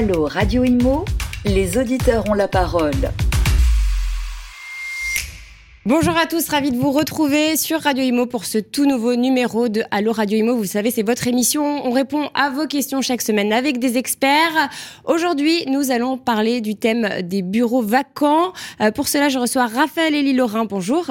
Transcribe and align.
Allô 0.00 0.24
Radio 0.24 0.64
Imo, 0.64 1.04
les 1.44 1.76
auditeurs 1.76 2.24
ont 2.30 2.32
la 2.32 2.48
parole. 2.48 3.12
Bonjour 5.84 6.16
à 6.16 6.24
tous, 6.24 6.48
ravi 6.48 6.70
de 6.70 6.78
vous 6.78 6.90
retrouver 6.90 7.58
sur 7.58 7.82
Radio 7.82 8.02
Imo 8.02 8.24
pour 8.24 8.46
ce 8.46 8.56
tout 8.56 8.86
nouveau 8.86 9.14
numéro 9.14 9.68
de 9.68 9.82
Allo 9.90 10.12
Radio 10.12 10.38
Imo. 10.38 10.56
Vous 10.56 10.64
savez, 10.64 10.90
c'est 10.90 11.02
votre 11.02 11.28
émission. 11.28 11.86
On 11.86 11.90
répond 11.90 12.30
à 12.32 12.48
vos 12.48 12.66
questions 12.66 13.02
chaque 13.02 13.20
semaine 13.20 13.52
avec 13.52 13.78
des 13.78 13.98
experts. 13.98 14.70
Aujourd'hui, 15.04 15.66
nous 15.66 15.90
allons 15.90 16.16
parler 16.16 16.62
du 16.62 16.76
thème 16.76 17.20
des 17.22 17.42
bureaux 17.42 17.82
vacants. 17.82 18.54
Euh, 18.80 18.92
pour 18.92 19.06
cela, 19.06 19.28
je 19.28 19.38
reçois 19.38 19.66
Raphaël 19.66 20.14
Elie 20.14 20.32
Laurin. 20.32 20.64
Bonjour. 20.64 21.10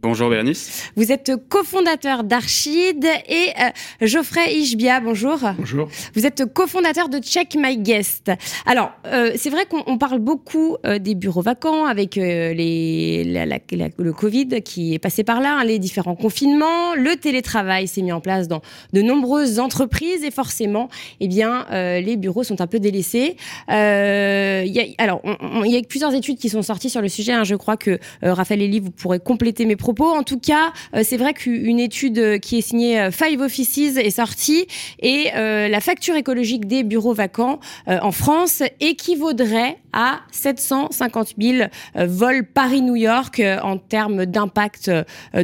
Bonjour 0.00 0.30
Bérénice. 0.30 0.92
Vous 0.94 1.10
êtes 1.10 1.32
cofondateur 1.48 2.22
d'Archid 2.22 3.04
et 3.04 3.48
euh, 3.60 4.06
Geoffrey 4.06 4.54
Ishbia, 4.54 5.00
bonjour. 5.00 5.40
Bonjour. 5.58 5.88
Vous 6.14 6.24
êtes 6.24 6.44
cofondateur 6.54 7.08
de 7.08 7.18
Check 7.18 7.56
My 7.58 7.76
Guest. 7.76 8.30
Alors, 8.64 8.92
euh, 9.06 9.32
c'est 9.34 9.50
vrai 9.50 9.66
qu'on 9.66 9.98
parle 9.98 10.20
beaucoup 10.20 10.76
euh, 10.86 11.00
des 11.00 11.16
bureaux 11.16 11.42
vacants 11.42 11.84
avec 11.84 12.14
les, 12.14 13.24
le 13.24 14.12
Covid 14.12 14.62
qui 14.62 14.94
est 14.94 15.00
passé 15.00 15.24
par 15.24 15.40
là, 15.40 15.58
hein, 15.58 15.64
les 15.64 15.80
différents 15.80 16.14
confinements, 16.14 16.94
le 16.94 17.16
télétravail 17.16 17.88
s'est 17.88 18.02
mis 18.02 18.12
en 18.12 18.20
place 18.20 18.46
dans 18.46 18.62
de 18.92 19.02
nombreuses 19.02 19.58
entreprises 19.58 20.22
et 20.22 20.30
forcément, 20.30 20.88
eh 21.18 21.26
bien, 21.26 21.66
les 21.70 22.16
bureaux 22.16 22.44
sont 22.44 22.60
un 22.60 22.68
peu 22.68 22.78
délaissés. 22.78 23.36
Y 23.68 23.72
a, 23.72 24.66
alors, 24.98 25.22
il 25.64 25.72
y 25.72 25.76
a 25.76 25.82
plusieurs 25.82 26.14
études 26.14 26.38
qui 26.38 26.50
sont 26.50 26.62
sorties 26.62 26.90
sur 26.90 27.02
le 27.02 27.08
sujet. 27.08 27.32
Hein. 27.32 27.42
Je 27.42 27.56
crois 27.56 27.76
que 27.76 27.98
Raphaël 28.22 28.62
Elie, 28.62 28.78
vous 28.78 28.92
pourrez 28.92 29.18
compléter 29.18 29.66
mes 29.66 29.74
propos 29.74 29.87
en 29.96 30.22
tout 30.22 30.38
cas, 30.38 30.72
euh, 30.94 31.02
c'est 31.02 31.16
vrai 31.16 31.34
qu'une 31.34 31.78
étude 31.78 32.18
euh, 32.18 32.38
qui 32.38 32.58
est 32.58 32.60
signée 32.60 33.00
euh, 33.00 33.10
Five 33.10 33.40
Offices 33.40 33.96
est 33.96 34.10
sortie 34.10 34.66
et 35.00 35.30
la 35.34 35.80
facture 35.80 36.14
écologique 36.16 36.66
des 36.66 36.82
bureaux 36.82 37.14
vacants 37.14 37.60
en 37.86 38.12
France 38.12 38.62
équivaudrait 38.80 39.78
à 39.92 40.20
750 40.32 41.34
000 41.40 41.68
vols 41.94 42.44
Paris-New 42.44 42.96
York 42.96 43.42
en 43.62 43.78
termes 43.78 44.26
d'impact 44.26 44.90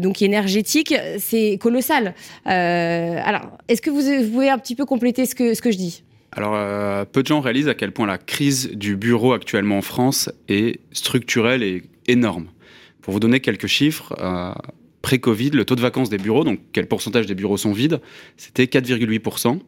donc 0.01 0.23
énergétique. 0.23 0.95
C'est 1.19 1.59
colossal. 1.61 2.15
alors, 2.45 3.43
est-ce 3.69 3.83
que 3.83 3.91
vous, 3.91 4.31
pouvez 4.31 4.51
un 4.51 4.59
petit 4.59 4.75
peu 4.75 4.85
compléter 4.85 5.27
ce 5.27 5.35
que, 5.35 5.55
ce 5.55 5.63
que 5.63 5.71
je 5.71 5.77
dis? 5.77 6.03
Alors, 6.33 6.53
peu 7.07 7.23
de 7.23 7.27
gens 7.27 7.41
réalisent 7.41 7.69
à 7.69 7.75
quel 7.75 7.93
point 7.93 8.07
la 8.07 8.19
crise 8.19 8.71
du 8.73 8.97
bureau 8.97 9.33
actuellement 9.33 9.79
en 9.79 9.83
France 9.83 10.31
est 10.49 10.81
structurelle 10.93 11.63
et 11.63 11.83
énorme. 12.07 12.47
Pour 13.05 13.13
vous 13.13 13.21
donner 13.21 13.41
quelques 13.41 13.67
chiffres, 13.67 14.15
euh, 14.19 14.55
pré-Covid, 15.05 15.51
le 15.51 15.67
taux 15.67 15.77
de 15.77 15.83
vacances 15.83 16.09
des 16.09 16.17
bureaux, 16.17 16.45
donc 16.45 16.61
quel 16.73 16.87
pourcentage 16.87 17.27
des 17.27 17.35
bureaux 17.35 17.59
sont 17.59 17.73
vides, 17.73 18.01
c'était 18.39 18.65
4,8%. 18.65 19.61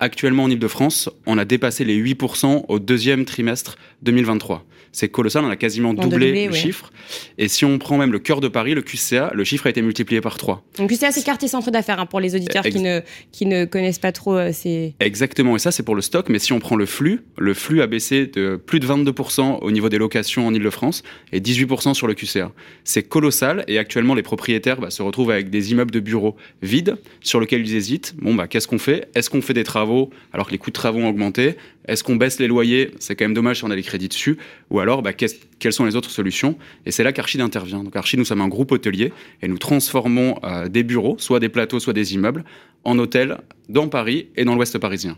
Actuellement 0.00 0.44
en 0.44 0.50
Ile-de-France, 0.50 1.08
on 1.24 1.38
a 1.38 1.46
dépassé 1.46 1.84
les 1.86 1.96
8% 1.96 2.66
au 2.68 2.78
deuxième 2.78 3.24
trimestre 3.24 3.78
2023 4.02 4.66
c'est 4.92 5.08
colossal, 5.08 5.44
on 5.44 5.50
a 5.50 5.56
quasiment 5.56 5.94
doublé, 5.94 6.46
le 6.46 6.52
chiffre. 6.52 6.92
Et 7.38 7.48
si 7.48 7.64
on 7.64 7.78
prend 7.78 7.96
même 7.96 8.12
le 8.12 8.18
cœur 8.18 8.40
de 8.40 8.48
Paris, 8.48 8.74
le 8.74 8.82
QCA, 8.82 9.32
le 9.34 9.42
chiffre 9.42 9.66
a 9.66 9.70
été 9.70 9.80
multiplié 9.80 10.20
par 10.20 10.36
3. 10.36 10.62
Donc 10.76 10.90
QCA, 10.90 11.10
c'est 11.12 11.24
quartier 11.24 11.48
centre 11.48 11.70
d'affaires 11.70 11.98
hein, 11.98 12.06
pour 12.06 12.20
les 12.20 12.34
auditeurs 12.34 12.62
qui, 12.62 12.80
ne, 12.80 13.00
qui 13.32 13.46
ne 13.46 13.64
connaissent 13.64 13.98
pas 13.98 14.12
trop 14.12 14.36
euh, 14.36 14.52
ces... 14.52 14.94
Exactement, 15.00 15.56
et 15.56 15.58
ça 15.58 15.72
c'est 15.72 15.82
pour 15.82 15.94
le 15.94 16.02
stock, 16.02 16.28
mais 16.28 16.38
si 16.38 16.52
on 16.52 16.60
prend 16.60 16.76
le 16.76 16.86
flux, 16.86 17.22
le 17.38 17.54
flux 17.54 17.80
a 17.80 17.86
baissé 17.86 18.26
de 18.26 18.56
plus 18.56 18.80
de 18.80 18.86
22% 18.86 19.60
au 19.62 19.70
niveau 19.70 19.88
des 19.88 19.98
locations 19.98 20.46
en 20.46 20.52
Ile-de-France 20.52 21.02
et 21.32 21.40
18% 21.40 21.94
sur 21.94 22.06
le 22.06 22.14
QCA. 22.14 22.52
C'est 22.84 23.02
colossal, 23.02 23.64
et 23.68 23.78
actuellement 23.78 24.14
les 24.14 24.22
propriétaires 24.22 24.78
bah, 24.82 24.90
se 24.90 25.02
retrouvent 25.02 25.30
avec 25.30 25.48
des 25.48 25.72
immeubles 25.72 25.90
de 25.90 26.00
bureaux 26.00 26.36
vides 26.60 26.96
sur 27.20 27.40
lesquels 27.40 27.66
ils 27.66 27.74
hésitent. 27.74 28.14
Bon, 28.18 28.34
bah 28.34 28.46
qu'est-ce 28.46 28.68
qu'on 28.68 28.78
fait? 28.78 29.08
Est-ce 29.14 29.30
qu'on 29.30 29.40
fait 29.40 29.54
des 29.54 29.64
travaux 29.64 30.10
alors 30.32 30.46
que 30.46 30.52
les 30.52 30.58
coûts 30.58 30.70
de 30.70 30.74
travaux 30.74 30.98
ont 30.98 31.08
augmenté? 31.08 31.56
Est-ce 31.88 32.04
qu'on 32.04 32.16
baisse 32.16 32.38
les 32.38 32.48
loyers? 32.48 32.90
C'est 32.98 33.16
quand 33.16 33.24
même 33.24 33.34
dommage 33.34 33.58
si 33.58 33.64
on 33.64 33.70
a 33.70 33.76
les 33.76 33.82
crédits 33.82 34.08
dessus. 34.08 34.36
Ou 34.70 34.80
alors, 34.80 35.02
bah, 35.02 35.12
quelles 35.12 35.72
sont 35.72 35.84
les 35.84 35.96
autres 35.96 36.10
solutions? 36.10 36.56
Et 36.86 36.90
c'est 36.90 37.02
là 37.02 37.12
qu'Archid 37.12 37.40
intervient. 37.40 37.82
Donc 37.82 37.94
nous 38.14 38.24
sommes 38.24 38.40
un 38.40 38.48
groupe 38.48 38.72
hôtelier 38.72 39.12
et 39.40 39.48
nous 39.48 39.58
transformons 39.58 40.38
euh, 40.44 40.68
des 40.68 40.82
bureaux, 40.82 41.16
soit 41.18 41.40
des 41.40 41.48
plateaux, 41.48 41.80
soit 41.80 41.92
des 41.92 42.14
immeubles, 42.14 42.44
en 42.84 42.98
hôtels 42.98 43.38
dans 43.68 43.88
Paris 43.88 44.28
et 44.36 44.44
dans 44.44 44.54
l'ouest 44.54 44.76
parisien. 44.78 45.16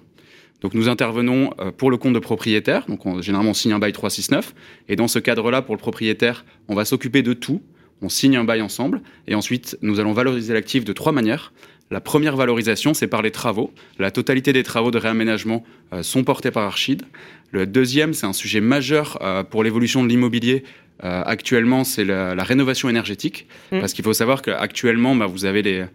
Donc 0.61 0.72
nous 0.72 0.88
intervenons 0.88 1.50
euh, 1.61 1.72
pour 1.72 1.91
le 1.91 1.99
compte 1.99 2.15
de 2.15 2.19
propriétaire. 2.19 2.87
Donc 2.88 3.05
on, 3.05 3.21
généralement 3.21 3.50
on 3.50 3.55
signe 3.55 3.72
un 3.72 3.78
bail 3.78 3.93
369. 3.93 4.55
Et 4.88 4.97
dans 4.97 5.09
ce 5.09 5.19
cadre-là, 5.19 5.61
pour 5.61 5.75
le 5.75 5.78
propriétaire, 5.78 6.44
on 6.69 6.75
va 6.75 6.84
s'occuper 6.84 7.22
de 7.22 7.34
tout. 7.34 7.61
On 8.04 8.10
signe 8.10 8.37
un 8.37 8.44
bail 8.44 8.60
ensemble. 8.60 9.00
Et 9.26 9.34
ensuite, 9.34 9.78
nous 9.81 9.98
allons 9.98 10.12
valoriser 10.12 10.53
l'actif 10.53 10.84
de 10.84 10.92
trois 10.92 11.10
manières. 11.10 11.54
La 11.91 12.03
première 12.03 12.37
valorisation, 12.37 12.92
c'est 12.92 13.06
par 13.06 13.22
les 13.22 13.31
travaux. 13.31 13.72
La 13.98 14.10
totalité 14.10 14.53
des 14.53 14.62
travaux 14.62 14.91
de 14.91 14.98
réaménagement 14.98 15.65
euh, 15.94 16.03
sont 16.03 16.22
portés 16.22 16.50
par 16.50 16.64
Archid. 16.64 17.03
Le 17.50 17.66
deuxième, 17.66 18.12
c'est 18.12 18.26
un 18.26 18.34
sujet 18.34 18.60
majeur 18.60 19.16
euh, 19.22 19.43
pour 19.43 19.64
l'évolution 19.64 20.03
de 20.03 20.09
l'immobilier. 20.09 20.64
Euh, 21.03 21.22
actuellement, 21.25 21.82
c'est 21.82 22.04
la, 22.04 22.34
rénovation 22.44 22.91
énergétique. 22.91 23.47
Mmh. 23.72 23.81
Parce 23.81 23.94
qu'il 23.94 24.04
faut 24.04 24.12
savoir 24.12 24.43
qu'actuellement, 24.43 25.16
bah, 25.16 25.25
vous 25.25 25.47
avez 25.47 25.62
les, 25.62 25.87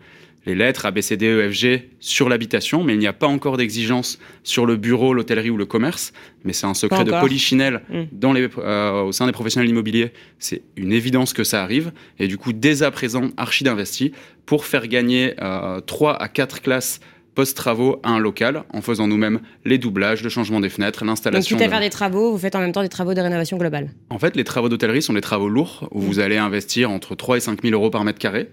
les 0.49 0.55
lettres 0.55 0.85
A, 0.85 0.91
B, 0.91 1.01
C, 1.01 1.15
D, 1.15 1.27
E, 1.27 1.49
F, 1.49 1.53
G 1.53 1.89
sur 1.99 2.27
l'habitation, 2.27 2.83
mais 2.83 2.93
il 2.93 2.99
n'y 2.99 3.07
a 3.07 3.13
pas 3.13 3.27
encore 3.27 3.57
d'exigence 3.57 4.19
sur 4.43 4.65
le 4.65 4.77
bureau, 4.77 5.13
l'hôtellerie 5.13 5.51
ou 5.51 5.57
le 5.57 5.65
commerce. 5.65 6.11
Mais 6.43 6.53
c'est 6.53 6.65
un 6.65 6.73
secret 6.73 7.03
de 7.03 7.11
polichinelle 7.11 7.81
mm. 7.89 8.03
dans 8.11 8.33
les, 8.33 8.49
euh, 8.57 9.03
au 9.03 9.11
sein 9.11 9.27
des 9.27 9.31
professionnels 9.31 9.69
immobiliers. 9.69 10.11
C'est 10.39 10.63
une 10.75 10.91
évidence 10.91 11.33
que 11.33 11.43
ça 11.43 11.61
arrive. 11.61 11.91
Et 12.17 12.27
du 12.27 12.37
coup, 12.37 12.51
dès 12.51 12.81
à 12.83 12.89
présent, 12.89 13.29
Archid 13.37 13.67
investit 13.67 14.11
pour 14.45 14.65
faire 14.65 14.87
gagner 14.87 15.35
euh, 15.41 15.81
3 15.81 16.15
à 16.15 16.27
4 16.27 16.61
classes 16.61 16.99
post-travaux 17.35 17.99
à 18.03 18.09
un 18.09 18.19
local 18.19 18.63
en 18.73 18.81
faisant 18.81 19.07
nous-mêmes 19.07 19.39
les 19.63 19.77
doublages, 19.77 20.23
le 20.23 20.29
changement 20.29 20.59
des 20.59 20.69
fenêtres, 20.69 21.05
l'installation. 21.05 21.55
Donc, 21.55 21.61
quitte 21.61 21.67
à 21.67 21.71
faire 21.71 21.79
des 21.79 21.91
travaux, 21.91 22.31
vous 22.31 22.37
faites 22.39 22.55
en 22.55 22.59
même 22.59 22.71
temps 22.71 22.81
des 22.81 22.89
travaux 22.89 23.13
de 23.13 23.21
rénovation 23.21 23.57
globale 23.57 23.91
En 24.09 24.17
fait, 24.17 24.35
les 24.35 24.43
travaux 24.43 24.67
d'hôtellerie 24.67 25.03
sont 25.03 25.13
des 25.13 25.21
travaux 25.21 25.47
lourds 25.47 25.87
où 25.91 26.01
vous 26.01 26.15
mm. 26.15 26.23
allez 26.23 26.37
investir 26.37 26.89
entre 26.89 27.15
3 27.15 27.37
et 27.37 27.39
5 27.39 27.61
000 27.61 27.73
euros 27.73 27.91
par 27.91 28.03
mètre 28.03 28.19
carré. 28.19 28.49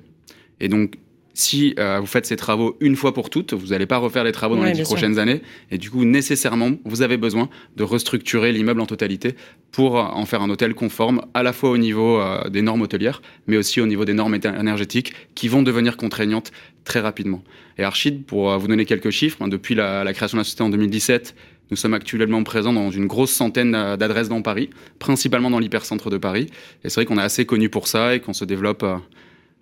Et 0.61 0.69
donc, 0.69 0.99
si 1.37 1.75
euh, 1.79 2.01
vous 2.01 2.07
faites 2.07 2.25
ces 2.25 2.37
travaux 2.37 2.79
une 2.81 2.97
fois 2.97 3.13
pour 3.13 3.29
toutes, 3.29 3.53
vous 3.53 3.67
n'allez 3.69 3.85
pas 3.85 3.99
refaire 3.99 4.25
les 4.25 4.33
travaux 4.33 4.57
dans 4.57 4.65
les 4.65 4.73
dix 4.73 4.85
prochaines 4.85 5.19
années. 5.19 5.43
Et 5.71 5.77
du 5.77 5.91
coup, 5.91 6.07
nécessairement, 6.07 6.71
vous 6.87 7.03
avez 7.03 7.19
besoin 7.19 7.51
de 7.77 7.85
restructurer 7.85 8.53
l'immeuble 8.53 8.81
en 8.81 8.87
totalité 8.87 9.37
pour 9.71 9.99
euh, 9.99 10.03
en 10.03 10.25
faire 10.25 10.41
un 10.41 10.49
hôtel 10.49 10.75
conforme, 10.75 11.21
à 11.35 11.43
la 11.43 11.53
fois 11.53 11.69
au 11.69 11.77
niveau 11.77 12.19
euh, 12.19 12.49
des 12.49 12.63
normes 12.63 12.81
hôtelières, 12.81 13.21
mais 13.47 13.59
aussi 13.59 13.83
au 13.83 13.87
niveau 13.87 14.07
des 14.07 14.15
normes 14.15 14.35
énergétiques 14.35 15.13
qui 15.35 15.49
vont 15.49 15.63
devenir 15.63 15.99
contraignantes 15.99 16.53
très 16.85 17.01
rapidement. 17.01 17.45
Et 17.77 17.85
Archid, 17.85 18.25
pour 18.25 18.57
vous 18.59 18.67
donner 18.67 18.87
quelques 18.87 19.11
chiffres, 19.11 19.43
hein, 19.43 19.49
depuis 19.49 19.75
la, 19.75 20.05
la, 20.05 20.15
création 20.15 20.37
de 20.37 20.41
la 20.41 20.45
société 20.45 20.63
en 20.63 20.71
2017, 20.71 21.35
nous 21.71 21.77
sommes 21.77 21.93
actuellement 21.93 22.43
présents 22.45 22.73
dans 22.73 22.91
une 22.91 23.07
grosse 23.07 23.33
centaine 23.33 23.73
d'adresses 23.73 24.31
dans 24.31 24.41
Paris, 24.41 24.71
principalement 24.99 25.51
dans 25.51 25.59
l'hypercentre 25.59 26.09
de 26.09 26.17
Paris. 26.17 26.47
Et 26.83 26.89
c'est 26.89 26.95
vrai 26.95 27.05
qu'on 27.05 27.19
est 27.19 27.23
assez 27.23 27.45
connu 27.45 27.69
pour 27.69 27.89
ça 27.89 28.15
et 28.15 28.21
qu'on 28.21 28.33
se 28.33 28.47
développe 28.47 28.87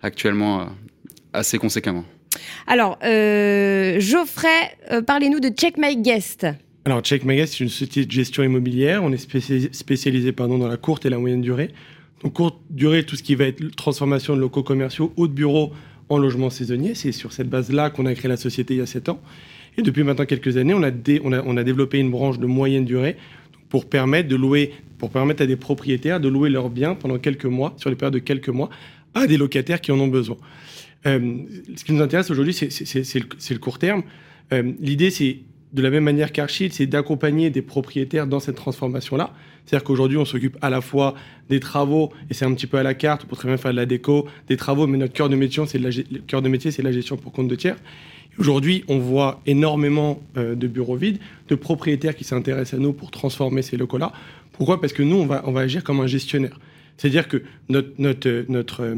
actuellement 0.01 0.69
assez 1.35 1.57
conséquemment. 1.57 2.05
Alors, 2.67 2.97
euh, 3.03 3.99
Geoffrey, 3.99 4.47
euh, 4.91 5.01
parlez-nous 5.01 5.39
de 5.39 5.49
Check 5.49 5.77
My 5.77 5.95
Guest. 5.97 6.47
Alors, 6.85 7.01
Check 7.01 7.23
My 7.23 7.35
Guest, 7.35 7.53
c'est 7.53 7.63
une 7.63 7.69
société 7.69 8.05
de 8.05 8.11
gestion 8.11 8.43
immobilière. 8.43 9.03
On 9.03 9.11
est 9.11 9.73
spécialisé, 9.73 10.31
pardon, 10.31 10.57
dans 10.57 10.67
la 10.67 10.77
courte 10.77 11.05
et 11.05 11.09
la 11.09 11.17
moyenne 11.17 11.41
durée. 11.41 11.71
Donc, 12.23 12.33
courte 12.33 12.57
durée, 12.69 13.03
tout 13.03 13.15
ce 13.15 13.23
qui 13.23 13.35
va 13.35 13.45
être 13.45 13.75
transformation 13.75 14.35
de 14.35 14.41
locaux 14.41 14.63
commerciaux 14.63 15.13
ou 15.17 15.27
de 15.27 15.33
bureaux 15.33 15.71
en 16.09 16.17
logements 16.17 16.49
saisonniers. 16.49 16.95
C'est 16.95 17.11
sur 17.11 17.33
cette 17.33 17.49
base-là 17.49 17.89
qu'on 17.89 18.05
a 18.05 18.13
créé 18.13 18.29
la 18.29 18.37
société 18.37 18.75
il 18.75 18.77
y 18.77 18.81
a 18.81 18.85
7 18.85 19.09
ans. 19.09 19.19
Et 19.77 19.81
depuis 19.81 20.03
maintenant 20.03 20.25
quelques 20.25 20.57
années, 20.57 20.73
on 20.73 20.83
a, 20.83 20.91
on 21.23 21.33
a, 21.33 21.43
on 21.43 21.57
a 21.57 21.63
développé 21.63 21.99
une 21.99 22.11
branche 22.11 22.39
de 22.39 22.45
moyenne 22.45 22.85
durée 22.85 23.17
pour 23.69 23.85
permettre 23.85 24.29
de 24.29 24.35
louer, 24.35 24.73
pour 24.97 25.09
permettre 25.09 25.43
à 25.43 25.45
des 25.45 25.57
propriétaires 25.57 26.19
de 26.19 26.29
louer 26.29 26.49
leurs 26.49 26.69
biens 26.69 26.95
pendant 26.95 27.17
quelques 27.17 27.45
mois, 27.45 27.73
sur 27.77 27.89
les 27.89 27.95
périodes 27.95 28.13
de 28.13 28.19
quelques 28.19 28.49
mois, 28.49 28.69
à 29.13 29.27
des 29.27 29.37
locataires 29.37 29.81
qui 29.81 29.91
en 29.91 29.99
ont 29.99 30.07
besoin. 30.07 30.37
Euh, 31.05 31.37
ce 31.75 31.83
qui 31.83 31.93
nous 31.93 32.01
intéresse 32.01 32.29
aujourd'hui, 32.31 32.53
c'est 32.53 33.19
le, 33.19 33.59
court 33.59 33.79
terme. 33.79 34.03
Euh, 34.53 34.71
l'idée, 34.79 35.11
c'est 35.11 35.39
de 35.73 35.81
la 35.81 35.89
même 35.89 36.03
manière 36.03 36.31
qu'Archid, 36.31 36.73
c'est 36.73 36.87
d'accompagner 36.87 37.49
des 37.49 37.61
propriétaires 37.61 38.27
dans 38.27 38.39
cette 38.39 38.55
transformation-là. 38.55 39.33
C'est-à-dire 39.65 39.83
qu'aujourd'hui, 39.83 40.17
on 40.17 40.25
s'occupe 40.25 40.57
à 40.61 40.69
la 40.69 40.81
fois 40.81 41.15
des 41.49 41.59
travaux, 41.59 42.11
et 42.29 42.33
c'est 42.33 42.45
un 42.45 42.53
petit 42.53 42.67
peu 42.67 42.77
à 42.77 42.83
la 42.83 42.93
carte, 42.93 43.25
pour 43.25 43.37
très 43.37 43.47
bien 43.47 43.57
faire 43.57 43.71
de 43.71 43.75
la 43.75 43.85
déco, 43.85 44.27
des 44.47 44.57
travaux, 44.57 44.87
mais 44.87 44.97
notre 44.97 45.13
cœur 45.13 45.29
de 45.29 45.35
métier, 45.35 45.65
c'est 45.65 46.81
la 46.83 46.91
gestion 46.91 47.17
pour 47.17 47.31
compte 47.33 47.47
de 47.47 47.55
tiers. 47.55 47.75
Aujourd'hui, 48.37 48.83
on 48.87 48.99
voit 48.99 49.41
énormément 49.45 50.21
euh, 50.37 50.55
de 50.55 50.67
bureaux 50.67 50.95
vides, 50.95 51.19
de 51.47 51.55
propriétaires 51.55 52.15
qui 52.15 52.23
s'intéressent 52.23 52.79
à 52.79 52.81
nous 52.81 52.93
pour 52.93 53.11
transformer 53.11 53.61
ces 53.61 53.77
locaux-là. 53.77 54.11
Pourquoi? 54.53 54.79
Parce 54.81 54.93
que 54.93 55.03
nous, 55.03 55.17
on 55.17 55.25
va, 55.25 55.43
on 55.45 55.55
agir 55.55 55.83
comme 55.83 55.99
un 55.99 56.07
gestionnaire. 56.07 56.59
C'est-à-dire 56.97 57.27
que 57.27 57.43
notre 57.69 58.95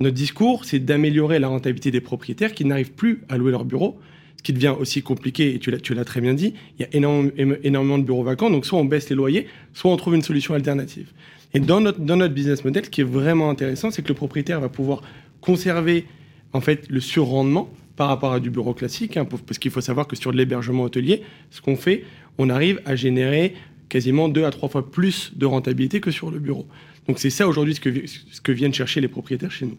notre 0.00 0.16
discours, 0.16 0.64
c'est 0.64 0.78
d'améliorer 0.78 1.38
la 1.38 1.48
rentabilité 1.48 1.90
des 1.90 2.00
propriétaires 2.00 2.54
qui 2.54 2.64
n'arrivent 2.64 2.92
plus 2.92 3.22
à 3.28 3.36
louer 3.36 3.50
leur 3.50 3.64
bureau, 3.64 3.98
ce 4.38 4.42
qui 4.42 4.54
devient 4.54 4.74
aussi 4.78 5.02
compliqué, 5.02 5.54
et 5.54 5.58
tu 5.58 5.70
l'as 5.70 6.04
très 6.04 6.22
bien 6.22 6.32
dit, 6.32 6.54
il 6.78 6.82
y 6.82 6.84
a 6.84 6.88
énormément, 6.96 7.98
de 7.98 8.04
bureaux 8.04 8.22
vacants, 8.22 8.48
donc 8.48 8.64
soit 8.64 8.78
on 8.78 8.86
baisse 8.86 9.10
les 9.10 9.16
loyers, 9.16 9.46
soit 9.74 9.92
on 9.92 9.96
trouve 9.98 10.14
une 10.14 10.22
solution 10.22 10.54
alternative. 10.54 11.12
Et 11.52 11.60
dans 11.60 11.80
notre, 11.80 12.28
business 12.28 12.64
model, 12.64 12.86
ce 12.86 12.90
qui 12.90 13.02
est 13.02 13.04
vraiment 13.04 13.50
intéressant, 13.50 13.90
c'est 13.90 14.00
que 14.00 14.08
le 14.08 14.14
propriétaire 14.14 14.60
va 14.60 14.70
pouvoir 14.70 15.02
conserver 15.42 16.06
en 16.54 16.62
fait 16.62 16.88
le 16.88 17.00
surrendement 17.00 17.70
par 17.96 18.08
rapport 18.08 18.32
à 18.32 18.40
du 18.40 18.48
bureau 18.48 18.72
classique, 18.72 19.18
hein, 19.18 19.26
parce 19.26 19.58
qu'il 19.58 19.70
faut 19.70 19.82
savoir 19.82 20.06
que 20.06 20.16
sur 20.16 20.32
de 20.32 20.38
l'hébergement 20.38 20.84
hôtelier, 20.84 21.22
ce 21.50 21.60
qu'on 21.60 21.76
fait, 21.76 22.04
on 22.38 22.48
arrive 22.48 22.80
à 22.86 22.96
générer 22.96 23.54
quasiment 23.90 24.30
deux 24.30 24.44
à 24.44 24.50
trois 24.50 24.70
fois 24.70 24.90
plus 24.90 25.32
de 25.36 25.44
rentabilité 25.44 26.00
que 26.00 26.10
sur 26.10 26.30
le 26.30 26.38
bureau. 26.38 26.66
Donc 27.08 27.18
c'est 27.18 27.30
ça 27.30 27.48
aujourd'hui 27.48 27.74
ce 27.74 27.80
que, 27.80 28.06
ce 28.06 28.40
que 28.40 28.52
viennent 28.52 28.74
chercher 28.74 29.00
les 29.00 29.08
propriétaires 29.08 29.50
chez 29.50 29.66
nous. 29.66 29.76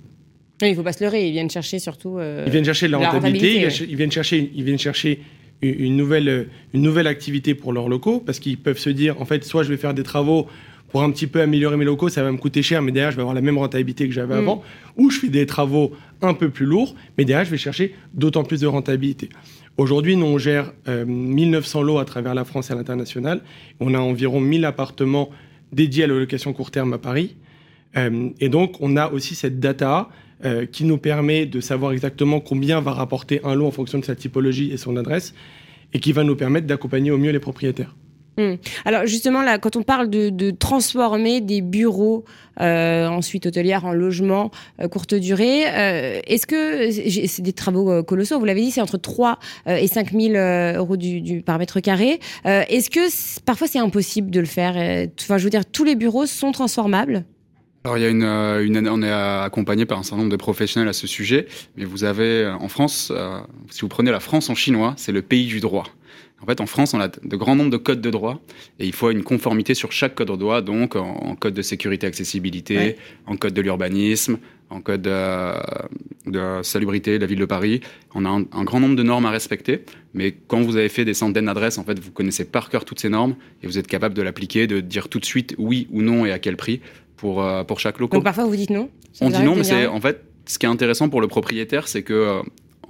il 0.62 0.70
ne 0.70 0.76
faut 0.76 0.84
pas 0.84 0.94
se 0.94 1.04
leurrer, 1.04 1.28
ils 1.28 1.32
viennent 1.32 1.50
chercher 1.50 1.80
surtout. 1.80 2.18
Euh, 2.18 2.44
ils 2.46 2.52
viennent 2.52 2.66
chercher 2.66 2.88
de 2.88 2.92
la, 2.92 3.10
rentabilité, 3.10 3.68
ils, 3.88 3.96
viennent 3.96 4.12
chercher, 4.12 4.52
ils 4.54 4.64
viennent 4.64 4.80
chercher 4.80 5.22
une 5.62 5.96
nouvelle, 5.96 6.48
une 6.74 6.82
nouvelle 6.82 7.08
activité 7.08 7.54
pour 7.54 7.72
leurs 7.72 7.88
locaux 7.88 8.20
parce 8.20 8.40
qu'ils 8.40 8.58
peuvent 8.58 8.80
se 8.80 8.90
dire 8.90 9.22
en 9.22 9.26
fait, 9.26 9.44
soit 9.44 9.64
je 9.64 9.70
vais 9.70 9.78
faire 9.78 9.94
des 9.94 10.04
travaux 10.04 10.48
pour 10.92 11.04
un 11.04 11.12
petit 11.12 11.28
peu 11.28 11.42
améliorer 11.42 11.78
mes 11.78 11.86
locaux, 11.86 12.10
ça 12.10 12.22
va 12.22 12.32
me 12.32 12.38
coûter 12.38 12.62
cher, 12.62 12.82
mais 12.82 12.92
derrière, 12.92 13.12
je 13.12 13.16
vais 13.16 13.22
avoir 13.22 13.34
la 13.34 13.42
même 13.42 13.58
rentabilité 13.58 14.08
que 14.08 14.14
j'avais 14.14 14.36
mm. 14.36 14.40
avant. 14.40 14.64
Ou 14.98 15.10
je 15.10 15.20
fais 15.20 15.30
des 15.30 15.46
travaux 15.46 15.94
un 16.22 16.34
peu 16.34 16.50
plus 16.50 16.66
lourds, 16.66 16.96
mais 17.18 17.26
derrière, 17.26 17.46
je 17.46 17.52
vais 17.52 17.58
chercher 17.58 17.96
d'autant 18.14 18.44
plus 18.44 18.60
de 18.62 18.68
rentabilité. 18.68 19.30
Aujourd'hui, 19.78 20.18
nous, 20.18 20.26
on 20.26 20.38
gère 20.38 20.74
1900 20.88 21.80
euh, 21.80 21.84
lots 21.84 21.98
à 21.98 22.06
travers 22.06 22.36
la 22.36 22.44
France 22.44 22.70
et 22.70 22.74
à 22.74 22.76
l'international. 22.76 23.42
On 23.80 23.94
a 23.94 24.00
environ 24.00 24.42
1000 24.42 24.66
appartements 24.66 25.30
dédiés 25.72 26.06
à 26.06 26.08
la 26.08 26.16
location 26.16 26.54
court 26.54 26.72
terme 26.72 26.94
à 26.94 26.98
Paris. 26.98 27.36
Euh, 27.98 28.30
et 28.40 28.50
donc, 28.50 28.78
on 28.80 28.98
a 28.98 29.10
aussi 29.10 29.36
cette 29.36 29.60
data 29.60 30.10
euh, 30.44 30.66
qui 30.66 30.86
nous 30.86 30.98
permet 30.98 31.46
de 31.46 31.60
savoir 31.60 31.92
exactement 31.92 32.40
combien 32.40 32.82
va 32.82 32.92
rapporter 32.92 33.42
un 33.44 33.56
lot 33.56 33.68
en 33.68 33.72
fonction 33.72 34.00
de 34.00 34.06
sa 34.06 34.16
typologie 34.16 34.72
et 34.72 34.78
son 34.78 34.98
adresse, 34.98 35.34
et 35.94 36.00
qui 36.00 36.14
va 36.14 36.24
nous 36.24 36.36
permettre 36.36 36.68
d'accompagner 36.68 37.12
au 37.12 37.18
mieux 37.18 37.32
les 37.32 37.40
propriétaires. 37.40 37.96
Hmm. 38.38 38.54
Alors 38.86 39.06
justement, 39.06 39.44
quand 39.62 39.76
on 39.76 39.84
parle 39.84 40.10
de, 40.10 40.52
transformer 40.52 41.42
des 41.42 41.62
bureaux 41.62 42.24
euh, 42.62 43.08
ensuite 43.08 43.46
hôtelières 43.46 43.86
en 43.86 43.92
logements 43.92 44.52
euh, 44.80 44.88
courte 44.88 45.14
durée, 45.16 45.64
euh, 45.68 46.20
est-ce 46.26 46.48
que 46.48 46.92
c'est 47.28 47.42
des 47.42 47.54
travaux 47.54 48.04
colossaux 48.04 48.40
Vous 48.40 48.46
l'avez 48.46 48.62
dit, 48.62 48.72
c'est 48.72 48.82
entre 48.82 48.98
3 48.98 49.38
et 49.68 49.88
5 49.88 50.12
000 50.12 50.34
euros 50.78 50.96
du, 50.96 51.42
par 51.46 51.60
mètre 51.60 51.80
carré. 51.82 52.20
est-ce 52.46 52.90
que 52.90 53.42
parfois 53.44 53.68
c'est 53.68 53.80
impossible 53.80 54.32
de 54.32 54.40
le 54.40 54.46
faire 54.46 54.76
Enfin, 55.22 55.38
je 55.38 55.44
veux 55.44 55.50
dire, 55.50 55.66
tous 55.66 55.84
les 55.84 55.96
bureaux 55.96 56.26
sont 56.26 56.52
transformables? 56.52 57.26
Alors 57.84 57.98
il 57.98 58.02
y 58.02 58.06
a 58.06 58.10
une, 58.10 58.24
une, 58.24 58.88
on 58.88 59.02
est 59.02 59.12
accompagné 59.12 59.86
par 59.86 59.98
un 59.98 60.04
certain 60.04 60.18
nombre 60.18 60.32
de 60.32 60.38
professionnels 60.38 60.88
à 60.88 60.94
ce 60.94 61.08
sujet, 61.08 61.48
mais 61.76 61.84
vous 61.84 62.04
avez 62.04 62.48
en 62.48 62.68
France, 62.68 63.12
si 63.72 63.82
vous 63.82 63.88
prenez 63.88 64.12
la 64.12 64.20
France 64.20 64.50
en 64.50 64.56
chinois, 64.56 64.94
c'est 64.98 65.12
le 65.12 65.22
pays 65.22 65.48
du 65.48 65.60
droit. 65.60 65.86
En 66.42 66.46
fait, 66.48 66.60
en 66.60 66.66
France, 66.66 66.94
on 66.94 67.00
a 67.00 67.08
de 67.08 67.36
grands 67.36 67.56
nombres 67.56 67.70
de 67.70 67.78
codes 67.78 68.02
de 68.02 68.10
droit 68.10 68.42
et 68.80 68.88
il 68.88 68.94
faut 68.94 69.12
une 69.12 69.24
conformité 69.24 69.74
sur 69.76 69.92
chaque 69.92 70.16
code 70.16 70.30
de 70.30 70.36
droit, 70.36 70.62
donc 70.62 70.96
en, 70.96 71.36
code 71.36 71.54
de 71.54 71.62
sécurité 71.62 72.08
accessibilité, 72.08 72.98
en 73.28 73.38
code 73.38 73.54
de 73.54 73.62
l'urbanisme, 73.62 74.40
en 74.72 74.82
code 74.82 75.04
de, 75.04 76.32
de, 76.32 76.64
salubrité 76.64 77.18
de 77.18 77.22
la 77.22 77.28
ville 77.28 77.40
de 77.40 77.46
Paris. 77.46 77.82
On 78.16 78.26
a 78.26 78.30
un, 78.30 78.64
grand 78.64 78.80
nombre 78.80 78.96
de 78.96 79.04
normes 79.04 79.26
à 79.26 79.30
respecter, 79.30 79.84
mais 80.14 80.36
quand 80.48 80.62
vous 80.62 80.78
avez 80.78 80.90
fait 80.90 81.06
des 81.06 81.14
centaines 81.14 81.46
d'adresses, 81.46 81.78
en 81.78 81.84
fait, 81.84 82.00
vous 82.00 82.12
connaissez 82.12 82.46
par 82.46 82.70
cœur 82.70 82.86
toutes 82.86 83.00
ces 83.00 83.10
normes 83.10 83.36
et 83.62 83.68
vous 83.68 83.78
êtes 83.78 83.88
capable 83.88 84.16
de 84.16 84.22
l'appliquer, 84.24 84.66
de 84.66 84.80
dire 84.80 85.10
tout 85.10 85.20
de 85.20 85.26
suite 85.26 85.54
oui 85.60 85.88
ou 85.92 86.02
non 86.02 86.26
et 86.26 86.32
à 86.32 86.40
quel 86.40 86.58
prix 86.58 86.82
pour, 87.18 87.44
euh, 87.44 87.64
pour 87.64 87.80
chaque 87.80 88.00
local. 88.00 88.18
Donc 88.18 88.24
parfois 88.24 88.46
vous 88.46 88.56
dites 88.56 88.72
non 88.72 88.90
On 89.20 89.30
dit 89.30 89.44
non, 89.44 89.56
mais 89.56 89.64
c'est 89.64 89.86
en 89.86 90.02
fait 90.02 90.24
ce 90.46 90.58
qui 90.58 90.66
est 90.66 90.70
intéressant 90.70 91.08
pour 91.08 91.22
le 91.22 91.28
propriétaire, 91.28 91.88
c'est 91.88 92.04
que 92.04 92.14
euh, 92.14 92.42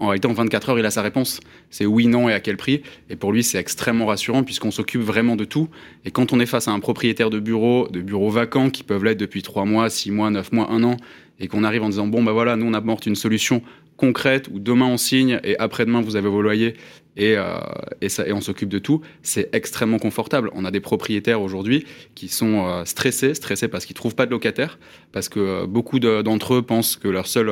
en 0.01 0.07
réalité, 0.07 0.27
en 0.27 0.33
24 0.33 0.69
heures, 0.69 0.79
il 0.79 0.85
a 0.85 0.91
sa 0.91 1.03
réponse. 1.03 1.39
C'est 1.69 1.85
oui, 1.85 2.07
non 2.07 2.27
et 2.27 2.33
à 2.33 2.39
quel 2.39 2.57
prix. 2.57 2.81
Et 3.11 3.15
pour 3.15 3.31
lui, 3.31 3.43
c'est 3.43 3.59
extrêmement 3.59 4.07
rassurant 4.07 4.43
puisqu'on 4.43 4.71
s'occupe 4.71 5.01
vraiment 5.01 5.35
de 5.35 5.45
tout. 5.45 5.69
Et 6.05 6.11
quand 6.11 6.33
on 6.33 6.39
est 6.39 6.47
face 6.47 6.67
à 6.67 6.71
un 6.71 6.79
propriétaire 6.79 7.29
de 7.29 7.39
bureau, 7.39 7.87
de 7.87 8.01
bureaux 8.01 8.31
vacants 8.31 8.71
qui 8.71 8.81
peuvent 8.81 9.03
l'être 9.03 9.19
depuis 9.19 9.43
3 9.43 9.63
mois, 9.65 9.91
6 9.91 10.09
mois, 10.09 10.31
9 10.31 10.51
mois, 10.53 10.71
1 10.71 10.83
an, 10.83 10.97
et 11.39 11.47
qu'on 11.47 11.63
arrive 11.63 11.83
en 11.83 11.89
disant 11.89 12.07
bon, 12.07 12.23
bah 12.23 12.31
voilà, 12.31 12.55
nous 12.55 12.65
on 12.65 12.73
apporte 12.73 13.05
une 13.05 13.15
solution 13.15 13.61
concrète 13.95 14.47
où 14.51 14.57
demain 14.57 14.87
on 14.87 14.97
signe 14.97 15.39
et 15.43 15.55
après-demain 15.59 16.01
vous 16.01 16.15
avez 16.15 16.27
vos 16.27 16.41
loyers 16.41 16.73
et, 17.17 17.35
euh, 17.37 17.59
et, 18.01 18.09
ça, 18.09 18.27
et 18.27 18.33
on 18.33 18.41
s'occupe 18.41 18.69
de 18.69 18.79
tout, 18.79 19.01
c'est 19.21 19.53
extrêmement 19.53 19.99
confortable. 19.99 20.49
On 20.55 20.65
a 20.65 20.71
des 20.71 20.79
propriétaires 20.79 21.41
aujourd'hui 21.41 21.85
qui 22.15 22.27
sont 22.27 22.65
euh, 22.65 22.85
stressés, 22.85 23.35
stressés 23.35 23.67
parce 23.67 23.85
qu'ils 23.85 23.95
trouvent 23.95 24.15
pas 24.15 24.25
de 24.25 24.31
locataires, 24.31 24.79
parce 25.11 25.29
que 25.29 25.39
euh, 25.39 25.65
beaucoup 25.67 25.99
d'entre 25.99 26.55
eux 26.55 26.61
pensent 26.63 26.95
que 26.95 27.07
leur 27.07 27.27
seul 27.27 27.51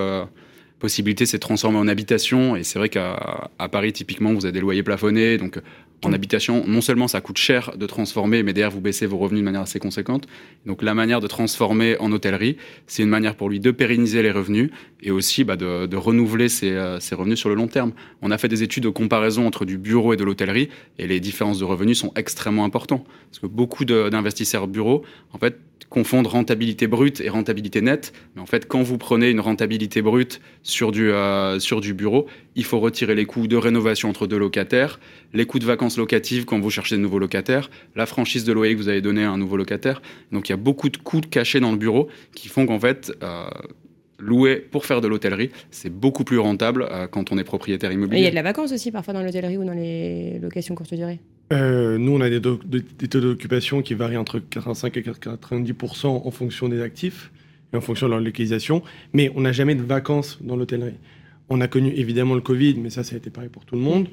possibilité, 0.80 1.26
c'est 1.26 1.38
de 1.38 1.42
transformer 1.42 1.78
en 1.78 1.88
habitation. 1.88 2.56
Et 2.56 2.64
c'est 2.64 2.80
vrai 2.80 2.90
qu'à 2.90 3.50
Paris, 3.72 3.94
typiquement, 3.94 4.34
vous 4.34 4.46
avez 4.46 4.54
des 4.54 4.62
loyers 4.62 4.84
plafonnés. 4.84 5.38
Donc, 5.38 5.60
en 6.04 6.14
habitation, 6.14 6.64
non 6.66 6.82
seulement 6.82 7.08
ça 7.08 7.22
coûte 7.22 7.38
cher 7.38 7.74
de 7.78 7.86
transformer, 7.86 8.44
mais 8.44 8.54
derrière, 8.54 8.72
vous 8.72 8.82
baissez 8.82 9.06
vos 9.06 9.18
revenus 9.18 9.42
de 9.42 9.46
manière 9.46 9.62
assez 9.62 9.80
conséquente. 9.80 10.28
Donc, 10.66 10.82
la 10.82 10.94
manière 10.94 11.20
de 11.20 11.28
transformer 11.28 11.98
en 12.00 12.12
hôtellerie, 12.12 12.58
c'est 12.88 13.04
une 13.04 13.10
manière 13.10 13.36
pour 13.36 13.50
lui 13.50 13.60
de 13.60 13.72
pérenniser 13.72 14.22
les 14.22 14.32
revenus 14.32 14.72
et 15.02 15.12
aussi 15.12 15.44
bah, 15.44 15.56
de, 15.56 15.96
renouveler 15.96 16.48
euh, 16.64 17.00
ses, 17.00 17.16
revenus 17.16 17.40
sur 17.40 17.50
le 17.50 17.56
long 17.56 17.68
terme. 17.68 17.92
On 18.22 18.32
a 18.32 18.38
fait 18.38 18.48
des 18.48 18.64
études 18.64 18.84
de 18.84 18.90
comparaison 18.90 19.46
entre 19.46 19.66
du 19.66 19.78
bureau 19.78 20.14
et 20.14 20.18
de 20.18 20.24
l'hôtellerie 20.24 20.70
et 20.98 21.08
les 21.08 21.20
différences 21.20 21.60
de 21.60 21.66
revenus 21.66 22.00
sont 22.00 22.12
extrêmement 22.16 22.66
importantes. 22.66 23.06
Parce 23.30 23.40
que 23.40 23.48
beaucoup 23.48 23.86
d'investisseurs 23.86 24.68
bureaux, 24.68 25.04
en 25.34 25.38
fait, 25.38 25.58
confondent 25.90 26.28
rentabilité 26.28 26.88
brute 26.88 27.20
et 27.20 27.30
rentabilité 27.30 27.82
nette. 27.82 28.14
Mais 28.36 28.42
en 28.42 28.46
fait, 28.46 28.68
quand 28.68 28.82
vous 28.82 28.98
prenez 28.98 29.30
une 29.30 29.40
rentabilité 29.40 30.02
brute 30.02 30.40
sur 30.64 30.92
du, 30.92 31.12
euh, 31.12 31.60
sur 31.60 31.82
du 31.82 31.94
bureau, 31.94 32.28
il 32.60 32.66
faut 32.66 32.82
retirer 32.82 33.16
les 33.16 33.26
coûts 33.26 33.48
de 33.48 33.56
rénovation 33.56 34.10
entre 34.10 34.28
deux 34.28 34.38
locataires, 34.38 35.00
les 35.34 35.46
coûts 35.46 35.60
de 35.60 35.66
vacances 35.66 35.98
locatives 35.98 36.44
quand 36.44 36.60
vous 36.60 36.70
cherchez 36.70 36.98
de 36.98 37.02
nouveaux 37.02 37.18
locataires, 37.18 37.70
la 37.96 38.06
franchise 38.06 38.44
de 38.44 38.52
loyer 38.52 38.74
que 38.76 38.80
vous 38.80 38.90
avez 38.90 39.00
donnée 39.00 39.24
à 39.24 39.32
un 39.32 39.38
nouveau 39.38 39.56
locataire. 39.56 40.02
Donc 40.34 40.50
il 40.50 40.52
y 40.52 40.54
a 40.54 40.58
beaucoup 40.58 40.90
de 40.90 40.98
coûts 40.98 41.22
cachés 41.22 41.62
dans 41.62 41.72
le 41.72 41.78
bureau 41.78 42.10
qui 42.36 42.50
font 42.50 42.66
qu'en 42.66 42.78
fait, 42.78 43.14
euh, 43.24 43.48
louer 44.20 44.58
pour 44.58 44.86
faire 44.86 45.00
de 45.00 45.08
l'hôtellerie, 45.08 45.52
c'est 45.72 45.90
beaucoup 45.90 46.26
plus 46.26 46.38
rentable 46.38 46.86
euh, 46.92 47.08
quand 47.08 47.32
on 47.32 47.38
est 47.38 47.46
propriétaire 47.46 47.94
immobilier. 47.94 48.20
il 48.20 48.26
y 48.26 48.28
a 48.28 48.32
de 48.32 48.36
la 48.36 48.44
vacance 48.44 48.74
aussi 48.74 48.92
parfois 48.92 49.14
dans 49.14 49.24
l'hôtellerie 49.24 49.58
ou 49.58 49.64
dans 49.64 49.74
les 49.74 50.40
locations 50.40 50.76
courte 50.76 50.94
durée? 50.94 51.20
Euh, 51.54 51.98
Nous, 51.98 52.12
on 52.12 52.20
a 52.20 52.30
des, 52.30 52.42
taux 52.42 53.22
d'occupation 53.22 53.82
qui 53.82 53.94
varient 53.94 54.18
entre 54.18 54.40
85 54.40 54.98
et 54.98 55.02
90% 55.02 56.08
en 56.08 56.32
fonction 56.32 56.68
des 56.68 56.82
actifs 56.82 57.32
et 57.74 57.78
en 57.78 57.82
fonction 57.82 58.08
de 58.08 58.12
leur 58.12 58.20
localisation, 58.20 58.84
mais 59.14 59.32
on 59.36 59.42
n'a 59.42 59.54
jamais 59.54 59.76
de 59.76 59.82
vacances 59.82 60.40
dans 60.42 60.58
l'hôtellerie. 60.58 60.98
On 61.50 61.62
a 61.62 61.68
connu 61.68 61.92
évidemment 61.96 62.36
le 62.36 62.42
Covid, 62.42 62.76
mais 62.80 62.90
ça, 62.90 63.04
ça 63.04 63.16
a 63.16 63.18
été 63.18 63.30
pareil 63.30 63.50
pour 63.50 63.66
tout 63.66 63.76
le 63.76 63.82
monde. 63.82 64.08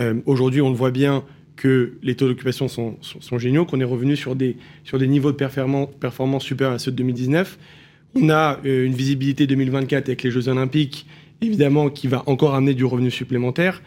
Euh, 0.00 0.20
aujourd'hui, 0.26 0.60
on 0.60 0.70
le 0.70 0.76
voit 0.76 0.90
bien 0.90 1.24
que 1.56 1.94
les 2.02 2.14
taux 2.14 2.28
d'occupation 2.28 2.68
sont, 2.68 2.98
géniaux, 3.38 3.64
qu'on 3.64 3.80
est 3.80 3.84
revenu 3.84 4.16
sur 4.16 4.34
des, 4.34 4.56
sur 4.84 4.98
des 4.98 5.06
niveaux 5.06 5.32
de 5.32 5.36
performance, 5.36 5.88
performance 6.00 6.44
supérieurs 6.44 6.74
à 6.74 6.78
ceux 6.78 6.90
de 6.90 6.96
2019 6.96 7.58
on 8.14 8.28
a 8.28 8.58
euh, 8.64 8.84
une 8.84 8.94
visibilité 8.94 9.46
2024 9.46 10.08
avec 10.08 10.22
les 10.22 10.30
Jeux 10.30 10.48
Olympiques, 10.48 11.06
évidemment, 11.40 11.88
qui 11.88 12.08
va 12.08 12.22
encore 12.26 12.54
amener 12.54 12.74
du 12.74 12.84
revenu 12.84 13.10
supplémentaire. 13.10 13.82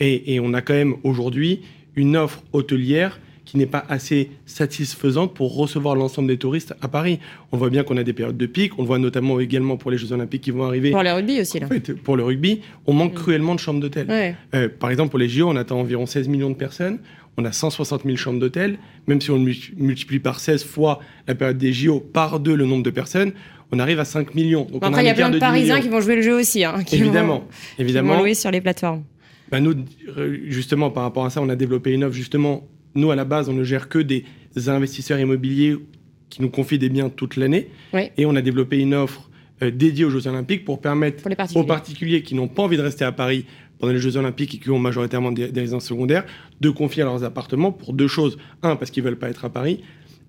Et, 0.00 0.38
on 0.40 0.54
a 0.54 0.62
quand 0.62 0.74
même 0.74 0.94
aujourd'hui 1.02 1.62
une 1.96 2.16
offre 2.16 2.42
hôtelière 2.52 3.18
qui 3.48 3.56
n'est 3.56 3.64
pas 3.64 3.82
assez 3.88 4.30
satisfaisante 4.44 5.32
pour 5.32 5.56
recevoir 5.56 5.94
l'ensemble 5.94 6.28
des 6.28 6.36
touristes 6.36 6.74
à 6.82 6.88
Paris. 6.88 7.18
On 7.50 7.56
voit 7.56 7.70
bien 7.70 7.82
qu'on 7.82 7.96
a 7.96 8.02
des 8.02 8.12
périodes 8.12 8.36
de 8.36 8.44
pic, 8.44 8.78
on 8.78 8.82
le 8.82 8.86
voit 8.86 8.98
notamment 8.98 9.40
également 9.40 9.78
pour 9.78 9.90
les 9.90 9.96
Jeux 9.96 10.12
Olympiques 10.12 10.42
qui 10.42 10.50
vont 10.50 10.64
arriver. 10.64 10.90
Pour 10.90 11.02
le 11.02 11.14
rugby 11.14 11.40
aussi, 11.40 11.58
là. 11.58 11.64
En 11.64 11.70
fait, 11.70 11.94
pour 11.94 12.18
le 12.18 12.24
rugby, 12.24 12.60
on 12.86 12.92
manque 12.92 13.14
mm. 13.14 13.22
cruellement 13.22 13.54
de 13.54 13.60
chambres 13.60 13.80
d'hôtel. 13.80 14.36
Euh, 14.54 14.68
par 14.68 14.90
exemple, 14.90 15.08
pour 15.08 15.18
les 15.18 15.30
JO, 15.30 15.48
on 15.48 15.56
attend 15.56 15.80
environ 15.80 16.04
16 16.04 16.28
millions 16.28 16.50
de 16.50 16.56
personnes. 16.56 16.98
On 17.38 17.44
a 17.46 17.52
160 17.52 18.02
000 18.04 18.16
chambres 18.18 18.38
d'hôtel. 18.38 18.76
Même 19.06 19.22
si 19.22 19.30
on 19.30 19.38
multiplie 19.38 20.18
par 20.18 20.40
16 20.40 20.64
fois 20.64 21.00
la 21.26 21.34
période 21.34 21.56
des 21.56 21.72
JO, 21.72 22.00
par 22.00 22.40
deux 22.40 22.54
le 22.54 22.66
nombre 22.66 22.82
de 22.82 22.90
personnes, 22.90 23.32
on 23.72 23.78
arrive 23.78 23.98
à 23.98 24.04
5 24.04 24.34
millions. 24.34 24.66
Donc 24.70 24.84
après, 24.84 25.04
il 25.04 25.06
y 25.06 25.10
a 25.10 25.14
plein 25.14 25.30
de, 25.30 25.38
Parisiens 25.38 25.80
qui 25.80 25.88
vont 25.88 26.02
jouer 26.02 26.16
le 26.16 26.22
jeu 26.22 26.38
aussi. 26.38 26.64
Hein, 26.64 26.80
évidemment. 26.92 27.44
évidemment. 27.78 28.18
Qui 28.20 28.28
vont 28.28 28.34
sur 28.34 28.50
les 28.50 28.60
plateformes. 28.60 29.04
Bah, 29.50 29.60
nous, 29.60 29.74
justement, 30.48 30.90
par 30.90 31.04
rapport 31.04 31.24
à 31.24 31.30
ça, 31.30 31.40
on 31.40 31.48
a 31.48 31.56
développé 31.56 31.92
une 31.92 32.04
offre. 32.04 32.14
Justement, 32.14 32.68
nous, 32.98 33.10
à 33.10 33.16
la 33.16 33.24
base, 33.24 33.48
on 33.48 33.54
ne 33.54 33.64
gère 33.64 33.88
que 33.88 33.98
des 33.98 34.24
investisseurs 34.66 35.18
immobiliers 35.18 35.76
qui 36.30 36.42
nous 36.42 36.50
confient 36.50 36.78
des 36.78 36.88
biens 36.88 37.08
toute 37.08 37.36
l'année. 37.36 37.68
Et 38.16 38.26
on 38.26 38.36
a 38.36 38.42
développé 38.42 38.78
une 38.78 38.94
offre 38.94 39.30
euh, 39.62 39.70
dédiée 39.70 40.04
aux 40.04 40.10
Jeux 40.10 40.26
Olympiques 40.26 40.64
pour 40.64 40.80
permettre 40.80 41.24
aux 41.54 41.64
particuliers 41.64 42.22
qui 42.22 42.34
n'ont 42.34 42.48
pas 42.48 42.62
envie 42.62 42.76
de 42.76 42.82
rester 42.82 43.04
à 43.04 43.12
Paris 43.12 43.44
pendant 43.78 43.92
les 43.92 43.98
Jeux 43.98 44.16
Olympiques 44.16 44.54
et 44.54 44.58
qui 44.58 44.70
ont 44.70 44.78
majoritairement 44.78 45.32
des, 45.32 45.46
résidences 45.46 45.86
secondaires, 45.86 46.24
de 46.60 46.70
confier 46.70 47.04
leurs 47.04 47.24
appartements 47.24 47.72
pour 47.72 47.92
deux 47.92 48.08
choses. 48.08 48.38
Un, 48.62 48.76
parce 48.76 48.90
qu'ils 48.90 49.02
ne 49.04 49.08
veulent 49.08 49.18
pas 49.18 49.30
être 49.30 49.44
à 49.44 49.50
Paris. 49.50 49.80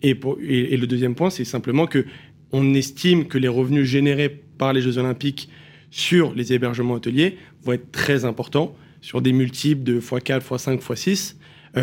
Et, 0.02 0.16
pour, 0.16 0.38
et 0.42 0.78
le 0.78 0.88
deuxième 0.88 1.16
point, 1.16 1.30
c'est 1.30 1.46
simplement 1.46 1.86
que 1.86 2.06
on 2.52 2.74
estime 2.74 3.26
que 3.28 3.38
les 3.38 3.48
revenus 3.48 3.86
générés 3.86 4.30
par 4.58 4.74
les 4.74 4.82
Jeux 4.82 4.98
Olympiques 4.98 5.50
sur 5.92 6.34
les 6.34 6.54
hébergements 6.54 6.96
hôteliers 6.96 7.38
vont 7.64 7.74
être 7.74 7.92
très 7.92 8.26
importants, 8.26 8.76
sur 9.02 9.22
des 9.22 9.34
multiples 9.34 9.84
de 9.84 10.00
x4, 10.00 10.42
x5, 10.42 10.80
x6, 10.80 11.36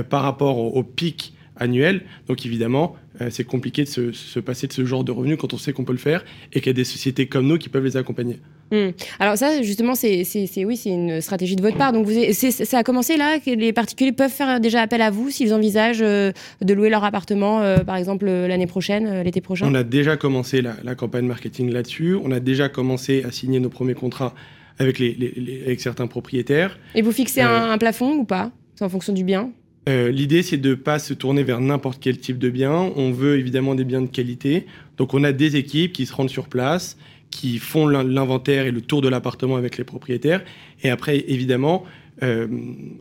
par 0.08 0.22
rapport 0.22 0.58
au, 0.58 0.82
pic 0.82 1.34
annuel. 1.58 2.02
Donc 2.28 2.44
évidemment, 2.44 2.96
euh, 3.20 3.28
c'est 3.30 3.44
compliqué 3.44 3.84
de 3.84 3.88
se, 3.88 4.40
passer 4.40 4.66
de 4.66 4.72
ce 4.72 4.84
genre 4.84 5.04
de 5.04 5.12
revenus 5.12 5.38
quand 5.40 5.54
on 5.54 5.58
sait 5.58 5.72
qu'on 5.72 5.84
peut 5.84 5.92
le 5.92 5.98
faire 5.98 6.24
et 6.52 6.60
qu'il 6.60 6.66
y 6.66 6.70
a 6.70 6.74
des 6.74 6.84
sociétés 6.84 7.26
comme 7.26 7.46
nous 7.46 7.58
qui 7.58 7.68
peuvent 7.68 7.84
les 7.84 7.96
accompagner. 7.96 8.38
Hmm. 8.72 8.90
Alors 9.20 9.38
ça, 9.38 9.62
justement, 9.62 9.94
c'est 9.94 10.24
oui, 10.64 10.76
c'est 10.76 10.90
une 10.90 11.20
stratégie 11.20 11.56
de 11.56 11.62
votre 11.62 11.76
part. 11.76 11.92
Donc 11.92 12.06
vous, 12.06 12.32
ça 12.32 12.78
a 12.78 12.82
commencé 12.82 13.16
là 13.16 13.38
que 13.38 13.50
les 13.50 13.72
particuliers 13.72 14.12
peuvent 14.12 14.30
faire 14.30 14.60
déjà 14.60 14.82
appel 14.82 15.00
à 15.00 15.10
vous 15.10 15.30
s'ils 15.30 15.54
envisagent 15.54 16.02
euh, 16.02 16.32
de 16.60 16.74
louer 16.74 16.90
leur 16.90 17.04
appartement, 17.04 17.62
euh, 17.62 17.78
par 17.78 17.96
exemple 17.96 18.26
l'année 18.26 18.66
prochaine, 18.66 19.22
l'été 19.22 19.40
prochain? 19.40 19.66
On 19.68 19.74
a 19.74 19.84
déjà 19.84 20.16
commencé 20.16 20.62
la, 20.62 20.94
campagne 20.94 21.26
marketing 21.26 21.70
là-dessus. 21.70 22.16
On 22.22 22.30
a 22.32 22.40
déjà 22.40 22.68
commencé 22.68 23.22
à 23.24 23.30
signer 23.30 23.60
nos 23.60 23.68
premiers 23.68 23.94
contrats 23.94 24.34
avec, 24.78 24.98
les, 24.98 25.62
avec 25.64 25.80
certains 25.80 26.06
propriétaires. 26.06 26.78
Et 26.94 27.02
vous 27.02 27.12
fixez 27.12 27.40
un, 27.40 27.70
un, 27.70 27.78
plafond 27.78 28.14
ou 28.14 28.24
pas? 28.24 28.50
C'est 28.74 28.84
en 28.84 28.88
fonction 28.88 29.12
du 29.12 29.24
bien? 29.24 29.50
Euh, 29.88 30.10
L'idée, 30.10 30.42
c'est 30.42 30.56
de 30.56 30.70
ne 30.70 30.74
pas 30.74 30.98
se 30.98 31.14
tourner 31.14 31.44
vers 31.44 31.60
n'importe 31.60 31.98
quel 32.00 32.18
type 32.18 32.38
de 32.38 32.50
bien. 32.50 32.72
On 32.96 33.12
veut 33.12 33.38
évidemment 33.38 33.74
des 33.74 33.84
biens 33.84 34.02
de 34.02 34.08
qualité. 34.08 34.66
Donc, 34.96 35.14
on 35.14 35.22
a 35.22 35.32
des 35.32 35.56
équipes 35.56 35.92
qui 35.92 36.06
se 36.06 36.14
rendent 36.14 36.30
sur 36.30 36.48
place, 36.48 36.96
qui 37.30 37.58
font 37.58 37.86
l'inventaire 37.86 38.66
et 38.66 38.72
le 38.72 38.80
tour 38.80 39.00
de 39.00 39.08
l'appartement 39.08 39.56
avec 39.56 39.78
les 39.78 39.84
propriétaires. 39.84 40.42
Et 40.82 40.90
après, 40.90 41.24
évidemment, 41.28 41.84
euh, 42.22 42.48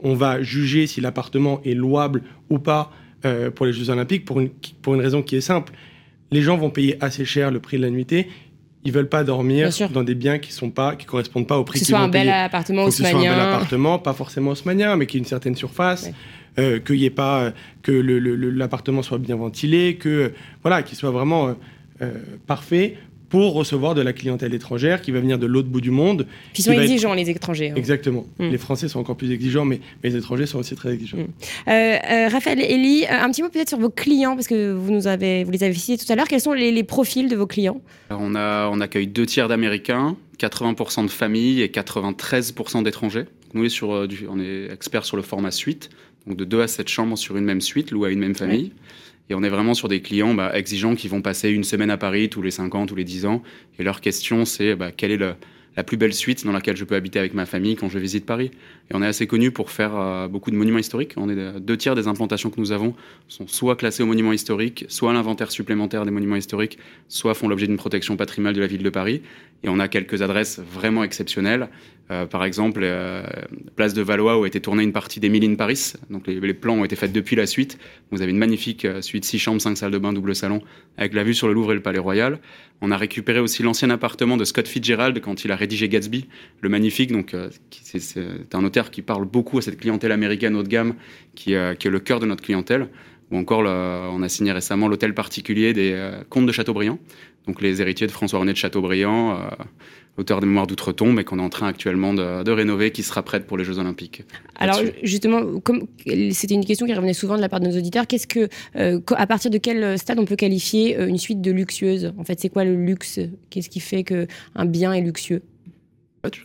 on 0.03 0.13
va 0.13 0.41
juger 0.43 0.87
si 0.87 1.01
l'appartement 1.01 1.61
est 1.63 1.73
louable 1.73 2.21
ou 2.49 2.59
pas 2.59 2.91
euh, 3.25 3.49
pour 3.49 3.65
les 3.65 3.73
Jeux 3.73 3.89
Olympiques 3.89 4.25
pour 4.25 4.39
une, 4.39 4.49
pour 4.81 4.93
une 4.93 5.01
raison 5.01 5.23
qui 5.23 5.35
est 5.35 5.41
simple. 5.41 5.73
Les 6.31 6.41
gens 6.41 6.57
vont 6.57 6.69
payer 6.69 6.97
assez 7.03 7.23
cher 7.23 7.49
le 7.49 7.59
prix 7.59 7.77
de 7.77 7.83
la 7.83 7.89
nuitée 7.89 8.27
ils 8.85 8.91
veulent 8.91 9.09
pas 9.09 9.23
dormir 9.23 9.69
dans 9.91 10.03
des 10.03 10.13
biens 10.13 10.37
qui 10.37 10.53
sont 10.53 10.69
pas 10.69 10.95
qui 10.95 11.07
correspondent 11.07 11.47
pas 11.47 11.57
au 11.57 11.63
prix 11.63 11.79
qu'ils 11.79 11.95
vont 11.95 12.09
payer. 12.09 12.11
Que 12.11 12.17
ce 12.17 12.23
soit 12.23 12.35
un 12.35 12.39
bel 12.39 12.45
appartement 12.45 12.83
haussmanien. 12.83 13.13
Que 13.13 13.17
ce 13.17 13.23
soit 13.23 13.31
un 13.31 13.35
bel 13.35 13.53
appartement, 13.53 13.99
pas 13.99 14.13
forcément 14.13 14.51
haussmanien, 14.51 14.95
mais 14.95 15.07
qui 15.07 15.17
ait 15.17 15.19
une 15.19 15.25
certaine 15.25 15.55
surface, 15.55 16.11
euh, 16.59 16.79
qu'il 16.79 16.97
y 16.97 17.05
ait 17.05 17.09
pas 17.09 17.53
que 17.83 17.91
l'appartement 17.91 19.01
soit 19.01 19.17
bien 19.17 19.35
ventilé, 19.35 19.95
que 19.95 20.33
voilà, 20.61 20.83
qu'il 20.83 20.97
soit 20.97 21.11
vraiment 21.11 21.49
euh, 21.49 21.53
euh, 22.01 22.11
parfait 22.47 22.97
pour 23.29 23.53
recevoir 23.53 23.95
de 23.95 24.01
la 24.01 24.13
clientèle 24.13 24.53
étrangère 24.53 25.01
qui 25.01 25.11
va 25.11 25.19
venir 25.19 25.39
de 25.39 25.45
l'autre 25.45 25.67
bout 25.67 25.81
du 25.81 25.91
monde. 25.91 26.27
Qui 26.53 26.61
sont 26.61 26.71
exigeants, 26.71 27.13
les 27.13 27.29
étrangers. 27.29 27.71
Hein. 27.71 27.75
Exactement. 27.75 28.25
Mm. 28.39 28.49
Les 28.49 28.57
Français 28.57 28.87
sont 28.87 28.99
encore 28.99 29.17
plus 29.17 29.31
exigeants, 29.31 29.65
mais, 29.65 29.79
les 30.03 30.15
étrangers 30.15 30.45
sont 30.45 30.59
aussi 30.59 30.75
très 30.75 30.93
exigeants. 30.93 31.17
Mm. 31.17 31.27
Euh, 31.67 31.71
euh, 31.71 32.27
Raphaël, 32.29 32.59
Elie, 32.59 33.05
un 33.09 33.29
petit 33.29 33.41
mot 33.41 33.49
peut-être 33.49 33.69
sur 33.69 33.79
vos 33.79 33.89
clients, 33.89 34.35
parce 34.35 34.47
que 34.47 34.71
vous, 34.71 34.91
nous 34.91 35.07
avez, 35.07 35.43
vous 35.43 35.51
les 35.51 35.63
avez 35.63 35.73
cités 35.73 36.03
tout 36.03 36.11
à 36.11 36.15
l'heure. 36.15 36.27
Quels 36.27 36.41
sont 36.41 36.53
les, 36.53 36.83
profils 36.83 37.27
de 37.27 37.35
vos 37.35 37.47
clients? 37.47 37.81
On, 38.09 38.35
a, 38.35 38.69
on 38.69 38.79
accueille 38.79 39.07
deux 39.07 39.25
tiers 39.25 39.47
d'Américains, 39.47 40.15
80% 40.39 41.03
de 41.03 41.09
familles 41.09 41.61
et 41.61 41.67
93% 41.67 42.83
d'étrangers. 42.83 43.25
Nous, 43.53 43.67
sur, 43.69 43.89
on 43.89 44.39
est 44.39 44.71
experts 44.71 45.05
sur 45.05 45.17
le 45.17 45.23
format 45.23 45.51
suite, 45.51 45.89
donc 46.27 46.37
de 46.37 46.45
2 46.45 46.61
à 46.61 46.67
7 46.67 46.87
chambres 46.87 47.17
sur 47.17 47.37
une 47.37 47.45
même 47.45 47.61
suite, 47.61 47.91
louées 47.91 48.09
à 48.09 48.11
une 48.11 48.19
même 48.19 48.35
famille. 48.35 48.71
Et 49.29 49.35
on 49.35 49.43
est 49.43 49.49
vraiment 49.49 49.73
sur 49.73 49.87
des 49.87 50.01
clients 50.01 50.33
bah, 50.33 50.55
exigeants 50.55 50.95
qui 50.95 51.07
vont 51.07 51.21
passer 51.21 51.49
une 51.49 51.63
semaine 51.63 51.89
à 51.89 51.97
Paris 51.97 52.29
tous 52.29 52.41
les 52.41 52.51
5 52.51 52.75
ans, 52.75 52.85
tous 52.85 52.95
les 52.95 53.03
10 53.03 53.25
ans. 53.25 53.41
Et 53.79 53.83
leur 53.83 54.01
question, 54.01 54.45
c'est 54.45 54.75
bah, 54.75 54.91
quelle 54.91 55.11
est 55.11 55.17
la 55.17 55.83
plus 55.83 55.97
belle 55.97 56.13
suite 56.13 56.45
dans 56.45 56.51
laquelle 56.51 56.77
je 56.77 56.85
peux 56.85 56.95
habiter 56.95 57.17
avec 57.19 57.33
ma 57.33 57.45
famille 57.45 57.75
quand 57.75 57.89
je 57.89 57.97
visite 57.97 58.25
Paris? 58.25 58.51
Et 58.91 58.95
on 58.95 59.01
est 59.01 59.07
assez 59.07 59.25
connu 59.25 59.49
pour 59.49 59.71
faire 59.71 59.95
euh, 59.95 60.27
beaucoup 60.27 60.51
de 60.51 60.55
monuments 60.55 60.77
historiques. 60.77 61.13
On 61.17 61.27
est 61.27 61.59
deux 61.59 61.75
tiers 61.75 61.95
des 61.95 62.07
implantations 62.07 62.51
que 62.51 62.59
nous 62.59 62.71
avons 62.71 62.93
sont 63.27 63.47
soit 63.47 63.75
classées 63.75 64.03
aux 64.03 64.07
monuments 64.07 64.33
historiques, 64.33 64.85
soit 64.89 65.09
à 65.09 65.13
l'inventaire 65.13 65.51
supplémentaire 65.51 66.05
des 66.05 66.11
monuments 66.11 66.35
historiques, 66.35 66.77
soit 67.07 67.33
font 67.33 67.47
l'objet 67.47 67.65
d'une 67.65 67.77
protection 67.77 68.17
patrimoniale 68.17 68.55
de 68.55 68.61
la 68.61 68.67
ville 68.67 68.83
de 68.83 68.89
Paris. 68.91 69.21
Et 69.63 69.69
on 69.69 69.79
a 69.79 69.87
quelques 69.87 70.21
adresses 70.21 70.59
vraiment 70.59 71.03
exceptionnelles. 71.03 71.69
Euh, 72.11 72.27
par 72.27 72.45
exemple, 72.45 72.81
euh, 72.83 73.23
place 73.75 73.95
de 73.95 74.03
Valois 74.03 74.39
où 74.39 74.43
a 74.43 74.47
été 74.47 74.61
tournée 74.61 74.83
une 74.83 74.93
partie 74.93 75.19
d'Emily 75.19 75.47
in 75.47 75.55
Paris. 75.55 75.93
Donc 76.11 76.27
les, 76.27 76.53
plans 76.53 76.75
ont 76.75 76.85
été 76.85 76.95
faits 76.95 77.11
depuis 77.11 77.35
la 77.35 77.47
suite. 77.47 77.79
Vous 78.11 78.21
avez 78.21 78.31
une 78.31 78.37
magnifique 78.37 78.85
suite 79.01 79.25
6 79.25 79.39
chambres, 79.39 79.61
5 79.61 79.75
salles 79.75 79.91
de 79.91 79.97
bain, 79.97 80.13
double 80.13 80.35
salon, 80.35 80.61
avec 80.97 81.13
la 81.13 81.23
vue 81.23 81.33
sur 81.33 81.47
le 81.47 81.53
Louvre 81.53 81.71
et 81.71 81.75
le 81.75 81.81
Palais 81.81 81.99
Royal. 81.99 82.39
On 82.81 82.91
a 82.91 82.97
récupéré 82.97 83.39
aussi 83.39 83.63
l'ancien 83.63 83.89
appartement 83.89 84.37
de 84.37 84.45
Scott 84.45 84.67
Fitzgerald 84.67 85.19
quand 85.19 85.45
il 85.45 85.51
a 85.51 85.55
rédigé 85.55 85.89
Gatsby, 85.89 86.27
le 86.61 86.69
magnifique. 86.69 87.11
Donc 87.11 87.35
c'est 87.71 88.53
un 88.53 88.63
hôtel 88.63 88.89
qui 88.91 89.01
parle 89.01 89.25
beaucoup 89.25 89.57
à 89.57 89.61
cette 89.61 89.79
clientèle 89.79 90.11
américaine 90.11 90.55
haut 90.55 90.63
de 90.63 90.67
gamme, 90.67 90.93
euh, 91.47 91.73
qui 91.73 91.87
est 91.87 91.91
le 91.91 91.99
cœur 91.99 92.19
de 92.19 92.25
notre 92.25 92.43
clientèle. 92.43 92.89
Ou 93.35 93.37
encore, 93.37 93.63
on 93.65 94.23
a 94.23 94.29
signé 94.29 94.53
récemment 94.53 94.87
l'hôtel 94.87 95.13
particulier 95.13 95.73
des 95.73 95.91
euh, 95.93 96.23
comtes 96.29 96.45
de 96.45 96.53
Chateaubriand, 96.53 96.99
donc 97.47 97.61
les 97.61 97.81
héritiers 97.81 98.07
de 98.07 98.11
François-René 98.13 98.53
de 98.53 98.57
Chateaubriand, 98.57 99.31
euh, 99.31 99.49
auteur 100.17 100.39
des 100.39 100.47
Mémoires 100.47 100.67
d'Outre-Tombe, 100.67 101.19
et 101.19 101.25
qu'on 101.25 101.39
est 101.39 101.43
en 101.43 101.49
train 101.49 101.67
actuellement 101.67 102.13
de, 102.13 102.49
rénover, 102.49 102.91
qui 102.91 103.03
sera 103.03 103.23
prête 103.23 103.45
pour 103.45 103.57
les 103.57 103.65
Jeux 103.65 103.77
Olympiques. 103.77 104.23
Alors 104.55 104.79
justement, 105.03 105.59
comme 105.59 105.85
c'était 106.31 106.53
une 106.53 106.63
question 106.63 106.85
qui 106.85 106.93
revenait 106.93 107.13
souvent 107.13 107.35
de 107.35 107.41
la 107.41 107.49
part 107.49 107.59
de 107.59 107.67
nos 107.67 107.77
auditeurs, 107.77 108.07
qu'est-ce 108.07 108.27
que, 108.27 108.47
à 108.73 109.27
partir 109.27 109.51
de 109.51 109.57
quel 109.57 109.99
stade 109.99 110.17
on 110.17 110.25
peut 110.25 110.37
qualifier 110.37 110.97
une 110.97 111.17
suite 111.17 111.41
de 111.41 111.51
luxueuse 111.51 112.13
En 112.17 112.23
fait, 112.23 112.39
c'est 112.39 112.47
quoi 112.47 112.63
le 112.63 112.75
luxe? 112.75 113.19
Qu'est-ce 113.49 113.69
qui 113.69 113.81
fait 113.81 114.05
qu'un 114.05 114.65
bien 114.65 114.93
est 114.93 115.01
luxueux? 115.01 115.41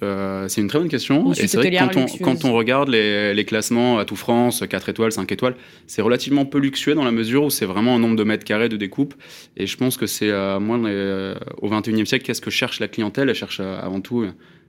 Euh, 0.03 0.49
c'est 0.49 0.61
une 0.61 0.69
très 0.69 0.79
bonne 0.79 0.89
question. 0.89 1.33
Et 1.33 1.47
c'est 1.47 1.57
vrai 1.57 1.71
que 1.71 1.77
quand 1.79 1.97
on, 1.97 2.07
quand 2.19 2.45
on, 2.45 2.53
regarde 2.53 2.89
les, 2.89 3.35
les, 3.35 3.45
classements 3.45 3.99
à 3.99 4.05
tout 4.05 4.17
France, 4.17 4.65
4 4.69 4.89
étoiles, 4.89 5.13
5 5.13 5.31
étoiles, 5.33 5.57
c'est 5.87 6.03
relativement 6.03 6.45
peu 6.45 6.59
luxueux 6.59 6.95
dans 6.95 7.05
la 7.05 7.13
mesure 7.13 7.45
où 7.45 7.51
c'est 7.51 7.67
vraiment 7.67 7.97
un 7.97 7.99
nombre 7.99 8.17
de 8.17 8.25
mètres 8.25 8.45
carrés 8.45 8.69
de 8.69 8.77
découpe. 8.77 9.15
Et 9.57 9.67
je 9.67 9.77
pense 9.77 9.97
que 9.97 10.07
c'est, 10.07 10.31
euh, 10.31 10.61
moins 10.61 10.85
euh, 10.85 11.35
au 11.61 11.69
21e 11.69 12.05
siècle, 12.05 12.25
qu'est-ce 12.25 12.41
que 12.41 12.51
cherche 12.51 12.81
la 12.81 12.89
clientèle? 12.89 13.29
Elle 13.29 13.35
cherche 13.35 13.61
avant 13.61 14.01
tout 14.01 14.27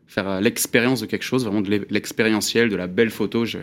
faire 0.08 0.42
l'expérience 0.42 1.02
de 1.02 1.06
quelque 1.06 1.24
chose, 1.24 1.46
vraiment 1.46 1.62
de 1.62 1.86
l'expérientiel, 1.90 2.70
de 2.70 2.76
la 2.76 2.88
belle 2.88 3.12
photo. 3.12 3.46
Je, 3.46 3.60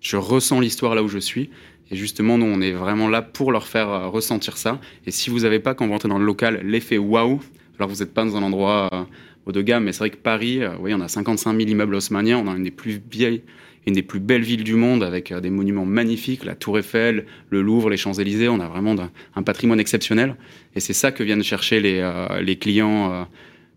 je 0.00 0.16
ressens 0.16 0.60
l'histoire 0.60 0.94
là 0.94 1.02
où 1.02 1.08
je 1.08 1.18
suis. 1.18 1.50
Et 1.90 1.96
justement, 1.96 2.38
nous, 2.38 2.46
on 2.46 2.60
est 2.60 2.72
vraiment 2.72 3.08
là 3.08 3.22
pour 3.22 3.52
leur 3.52 3.66
faire 3.66 4.10
ressentir 4.10 4.56
ça. 4.56 4.80
Et 5.06 5.10
si 5.10 5.30
vous 5.30 5.40
n'avez 5.40 5.58
pas, 5.58 5.74
quand 5.74 5.86
vous 5.86 5.92
rentrez 5.92 6.08
dans 6.08 6.18
le 6.18 6.24
local, 6.24 6.60
l'effet 6.64 6.98
waouh, 6.98 7.40
alors 7.78 7.88
vous 7.88 8.02
n'êtes 8.02 8.14
pas 8.14 8.24
dans 8.24 8.36
un 8.36 8.42
endroit 8.42 9.08
haut 9.46 9.52
de 9.52 9.62
gamme. 9.62 9.84
Mais 9.84 9.92
c'est 9.92 10.00
vrai 10.00 10.10
que 10.10 10.16
Paris, 10.16 10.62
euh, 10.62 10.70
oui, 10.80 10.92
on 10.94 11.00
a 11.00 11.08
55 11.08 11.56
000 11.56 11.70
immeubles 11.70 11.94
haussmanniens, 11.94 12.38
on 12.38 12.48
a 12.48 12.56
une 12.56 12.64
des 12.64 12.70
plus 12.70 13.00
vieilles 13.10 13.42
une 13.86 13.94
des 13.94 14.02
plus 14.02 14.20
belles 14.20 14.42
villes 14.42 14.64
du 14.64 14.74
monde 14.74 15.02
avec 15.02 15.32
euh, 15.32 15.40
des 15.40 15.50
monuments 15.50 15.84
magnifiques, 15.84 16.44
la 16.44 16.54
Tour 16.54 16.78
Eiffel, 16.78 17.26
le 17.50 17.62
Louvre, 17.62 17.90
les 17.90 17.96
Champs-Élysées. 17.96 18.48
On 18.48 18.60
a 18.60 18.68
vraiment 18.68 18.94
un, 19.34 19.42
patrimoine 19.42 19.80
exceptionnel. 19.80 20.36
Et 20.76 20.80
c'est 20.80 20.92
ça 20.92 21.10
que 21.10 21.22
viennent 21.22 21.42
chercher 21.42 21.80
les, 21.80 21.98
euh, 21.98 22.40
les 22.40 22.56
clients 22.56 23.26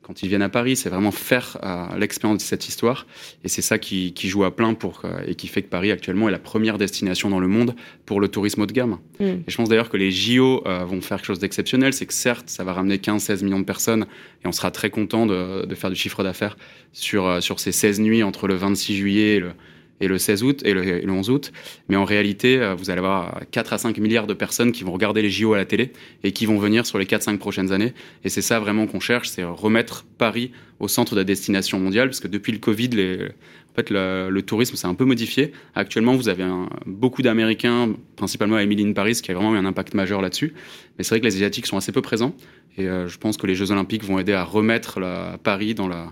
quand 0.06 0.22
ils 0.22 0.30
viennent 0.30 0.44
à 0.44 0.50
Paris, 0.50 0.76
c'est 0.76 0.90
vraiment 0.90 1.10
faire 1.10 1.58
euh, 1.64 1.98
l'expérience 1.98 2.38
de 2.38 2.44
cette 2.44 2.68
histoire. 2.68 3.08
Et 3.44 3.48
c'est 3.48 3.64
ça 3.64 3.80
qui, 3.80 4.14
joue 4.16 4.44
à 4.44 4.56
plein 4.56 4.76
pour, 4.76 5.02
euh, 5.04 5.18
et 5.26 5.34
qui 5.34 5.48
fait 5.48 5.64
que 5.64 5.68
Paris 5.68 5.92
actuellement 5.92 6.30
est 6.30 6.32
la 6.32 6.38
première 6.38 6.78
destination 6.78 7.32
dans 7.32 7.40
le 7.40 7.48
monde 7.48 7.74
pour 8.06 8.22
le 8.22 8.28
tourisme 8.28 8.62
haut 8.62 8.66
de 8.68 8.72
gamme. 8.72 9.00
Mm. 9.20 9.24
Et 9.24 9.44
je 9.48 9.58
pense 9.58 9.68
d'ailleurs 9.68 9.90
que 9.90 9.98
les 9.98 10.12
JO 10.12 10.62
euh, 10.68 10.86
vont 10.86 11.02
faire 11.02 11.18
quelque 11.18 11.26
chose 11.26 11.40
d'exceptionnel. 11.40 11.92
C'est 11.92 12.06
que 12.06 12.14
certes, 12.14 12.50
ça 12.50 12.64
va 12.64 12.74
ramener 12.74 12.98
15-16 12.98 13.44
millions 13.44 13.60
de 13.60 13.66
personnes 13.66 14.06
et 14.44 14.48
on 14.48 14.52
sera 14.52 14.70
très 14.70 14.92
content 14.92 15.26
de, 15.26 15.66
faire 15.74 15.90
du 15.90 15.96
chiffre 15.96 16.22
d'affaires 16.24 16.56
sur, 16.94 17.42
sur 17.42 17.60
ces 17.60 17.72
16 17.72 18.00
nuits 18.00 18.22
entre 18.22 18.48
le 18.48 18.54
26 18.54 18.96
juillet 18.96 19.36
et 19.36 19.40
le, 19.40 19.54
et 20.02 20.08
le 20.08 20.18
16 20.18 20.44
août 20.44 20.62
et 20.66 20.74
le, 20.74 21.10
11 21.10 21.30
août. 21.30 21.52
Mais 21.90 21.96
en 21.96 22.06
réalité, 22.06 22.60
euh, 22.60 22.76
vous 22.76 22.90
allez 22.90 23.00
avoir 23.00 23.42
4 23.52 23.74
à 23.74 23.78
5 23.78 23.98
milliards 23.98 24.28
de 24.28 24.34
personnes 24.34 24.72
qui 24.72 24.84
vont 24.84 24.92
regarder 24.92 25.22
les 25.22 25.30
JO 25.30 25.54
à 25.54 25.58
la 25.58 25.66
télé 25.66 25.92
et 26.24 26.32
qui 26.32 26.46
vont 26.46 26.58
venir 26.58 26.86
sur 26.86 26.98
les 26.98 27.06
4-5 27.06 27.38
prochaines 27.38 27.72
années. 27.72 27.94
Et 28.24 28.30
c'est 28.30 28.42
ça 28.42 28.60
vraiment 28.60 28.88
qu'on 28.88 29.00
cherche, 29.00 29.30
c'est 29.30 29.44
remettre 29.44 30.06
Paris 30.18 30.52
au 30.80 30.88
centre 30.88 31.16
de 31.16 31.22
la 31.22 31.24
destination 31.24 31.80
mondiale, 31.80 32.10
parce 32.10 32.20
que 32.20 32.28
depuis 32.28 32.52
le 32.52 32.58
Covid, 32.58 32.90
le, 32.90 34.42
tourisme 34.42 34.76
s'est 34.76 34.88
un 34.88 34.94
peu 34.94 35.06
modifié. 35.06 35.54
Actuellement, 35.74 36.16
vous 36.16 36.28
avez 36.28 36.46
beaucoup 36.86 37.22
d'Américains, 37.22 37.94
principalement 38.18 38.58
à 38.58 38.64
Emily 38.64 38.94
Paris, 38.94 39.20
qui 39.24 39.32
a 39.32 39.34
vraiment 39.34 39.56
eu 39.56 39.58
un 39.58 39.66
impact 39.66 39.94
majeur 39.94 40.22
là-dessus. 40.22 40.54
Mais 40.98 41.06
c'est 41.06 41.12
vrai 41.12 41.22
que 41.22 41.26
les 41.26 41.36
Asiatiques 41.36 41.66
sont 41.66 41.78
assez 41.78 41.94
peu 41.94 42.02
présents. 42.02 42.36
Et 42.78 42.90
euh, 42.90 43.08
je 43.08 43.18
pense 43.18 43.38
que 43.38 43.48
les 43.48 43.56
Jeux 43.56 43.72
Olympiques 43.72 44.04
vont 44.04 44.20
aider 44.20 44.34
à 44.34 44.44
remettre 44.44 45.00
Paris 45.44 45.76
dans 45.76 45.88
la, 45.88 46.12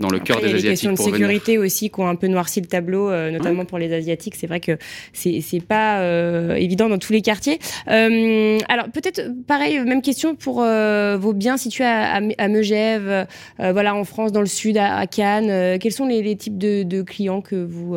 dans 0.00 0.08
le 0.08 0.18
cœur 0.18 0.40
des 0.40 0.46
Asiatiques. 0.46 0.60
Il 0.60 0.64
y 0.64 0.66
a 0.66 0.70
des 0.70 0.72
questions 0.72 0.92
de 0.92 0.98
sécurité 0.98 1.58
aussi 1.58 1.90
qui 1.90 2.00
ont 2.00 2.08
un 2.08 2.16
peu 2.16 2.26
noirci 2.26 2.60
le 2.60 2.66
tableau, 2.66 3.10
euh, 3.10 3.30
notamment 3.30 3.64
pour 3.64 3.78
les 3.78 3.92
Asiatiques. 3.92 4.34
C'est 4.34 4.46
vrai 4.46 4.58
que 4.58 4.78
c'est 5.12 5.64
pas 5.66 6.00
euh, 6.00 6.54
évident 6.54 6.88
dans 6.88 6.98
tous 6.98 7.12
les 7.12 7.22
quartiers. 7.22 7.58
Euh, 7.88 8.58
alors 8.68 8.86
peut-être 8.88 9.22
pareil, 9.46 9.78
même 9.80 10.02
question 10.02 10.34
pour 10.34 10.64
vos 10.64 11.32
biens 11.32 11.56
situés 11.56 11.84
à, 11.84 12.20
à, 12.38 12.48
Megève, 12.48 13.26
voilà 13.58 13.94
en 13.94 14.04
France, 14.04 14.32
dans 14.32 14.40
le 14.40 14.46
sud, 14.46 14.78
à, 14.78 15.06
Cannes. 15.06 15.78
quels 15.78 15.92
sont 15.92 16.06
les, 16.06 16.36
types 16.36 16.58
de, 16.58 17.02
clients 17.02 17.42
que 17.42 17.56
vous 17.56 17.94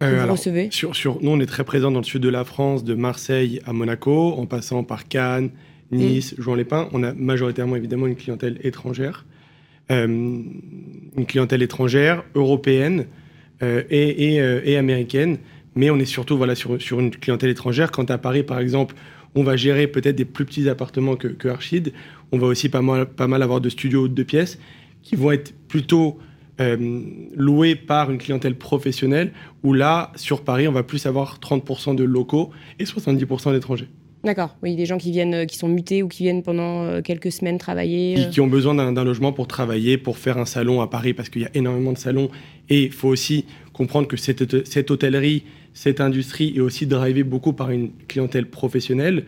recevez? 0.00 0.68
sur, 0.70 0.96
sur, 0.96 1.18
Nous, 1.22 1.30
on 1.30 1.40
est 1.40 1.46
très 1.46 1.64
présents 1.64 1.90
dans 1.90 2.00
le 2.00 2.04
sud 2.04 2.22
de 2.22 2.28
la 2.28 2.44
France, 2.44 2.84
de 2.84 2.94
Marseille 2.94 3.60
à 3.66 3.72
Monaco, 3.72 4.32
en 4.32 4.46
passant 4.46 4.82
par 4.82 5.08
Cannes, 5.08 5.50
Nice, 5.90 6.36
mmh. 6.36 6.42
Jouan-les-Pins. 6.42 6.88
On 6.92 7.02
a 7.02 7.12
majoritairement 7.14 7.76
évidemment 7.76 8.06
une 8.06 8.16
clientèle 8.16 8.58
étrangère. 8.62 9.24
Euh, 9.90 10.06
une 10.06 11.26
clientèle 11.26 11.62
étrangère, 11.62 12.22
européenne 12.34 13.06
euh, 13.62 13.82
et, 13.90 14.40
euh, 14.40 14.60
et, 14.62 14.76
américaine. 14.76 15.38
Mais 15.74 15.90
on 15.90 15.98
est 15.98 16.04
surtout 16.04 16.36
voilà, 16.36 16.54
sur, 16.54 17.00
une 17.00 17.10
clientèle 17.10 17.50
étrangère. 17.50 17.90
Quand 17.90 18.10
à 18.10 18.18
Paris, 18.18 18.42
par 18.42 18.60
exemple, 18.60 18.94
on 19.34 19.42
va 19.42 19.56
gérer 19.56 19.86
peut-être 19.86 20.14
des 20.14 20.26
plus 20.26 20.44
petits 20.44 20.68
appartements 20.68 21.16
que, 21.16 21.48
Archid. 21.48 21.92
On 22.32 22.38
va 22.38 22.46
aussi 22.46 22.68
pas 22.68 22.82
mal, 22.82 23.42
avoir 23.42 23.60
de 23.60 23.68
studios 23.68 24.08
de 24.08 24.22
pièces 24.22 24.58
qui 25.02 25.16
vont 25.16 25.32
être 25.32 25.54
plutôt 25.68 26.18
loués 27.36 27.76
par 27.76 28.10
une 28.10 28.18
clientèle 28.18 28.56
professionnelle, 28.56 29.32
où 29.62 29.72
là, 29.72 30.12
sur 30.16 30.42
Paris, 30.42 30.66
on 30.66 30.72
va 30.72 30.82
plus 30.82 31.06
avoir 31.06 31.38
30% 31.38 31.94
de 31.94 32.02
locaux 32.02 32.50
et 32.80 32.84
70% 32.84 33.52
d'étrangers. 33.52 33.88
D'accord, 34.24 34.56
oui, 34.62 34.74
des 34.74 34.86
gens 34.86 34.98
qui 34.98 35.10
viennent, 35.12 35.34
euh, 35.34 35.44
qui 35.44 35.56
sont 35.56 35.68
mutés 35.68 36.02
ou 36.02 36.08
qui 36.08 36.24
viennent 36.24 36.42
pendant 36.42 36.84
euh, 36.84 37.02
quelques 37.02 37.30
semaines 37.30 37.58
travailler. 37.58 38.14
Qui, 38.14 38.24
euh. 38.24 38.28
qui 38.30 38.40
ont 38.40 38.46
besoin 38.48 38.74
d'un 38.74 39.04
logement 39.04 39.32
pour 39.32 39.46
travailler, 39.46 39.96
pour 39.96 40.18
faire 40.18 40.38
un 40.38 40.44
salon 40.44 40.80
à 40.80 40.88
Paris, 40.88 41.14
parce 41.14 41.28
qu'il 41.28 41.42
y 41.42 41.46
a 41.46 41.50
énormément 41.54 41.92
de 41.92 41.98
salons. 41.98 42.30
Et 42.68 42.84
il 42.84 42.92
faut 42.92 43.08
aussi 43.08 43.44
comprendre 43.72 44.08
que 44.08 44.16
cette, 44.16 44.66
cette, 44.66 44.90
hôtellerie, 44.90 45.44
cette 45.72 46.00
industrie 46.00 46.54
est 46.56 46.60
aussi 46.60 46.86
drivée 46.86 47.22
beaucoup 47.22 47.52
par 47.52 47.70
une 47.70 47.90
clientèle 48.08 48.46
professionnelle, 48.46 49.24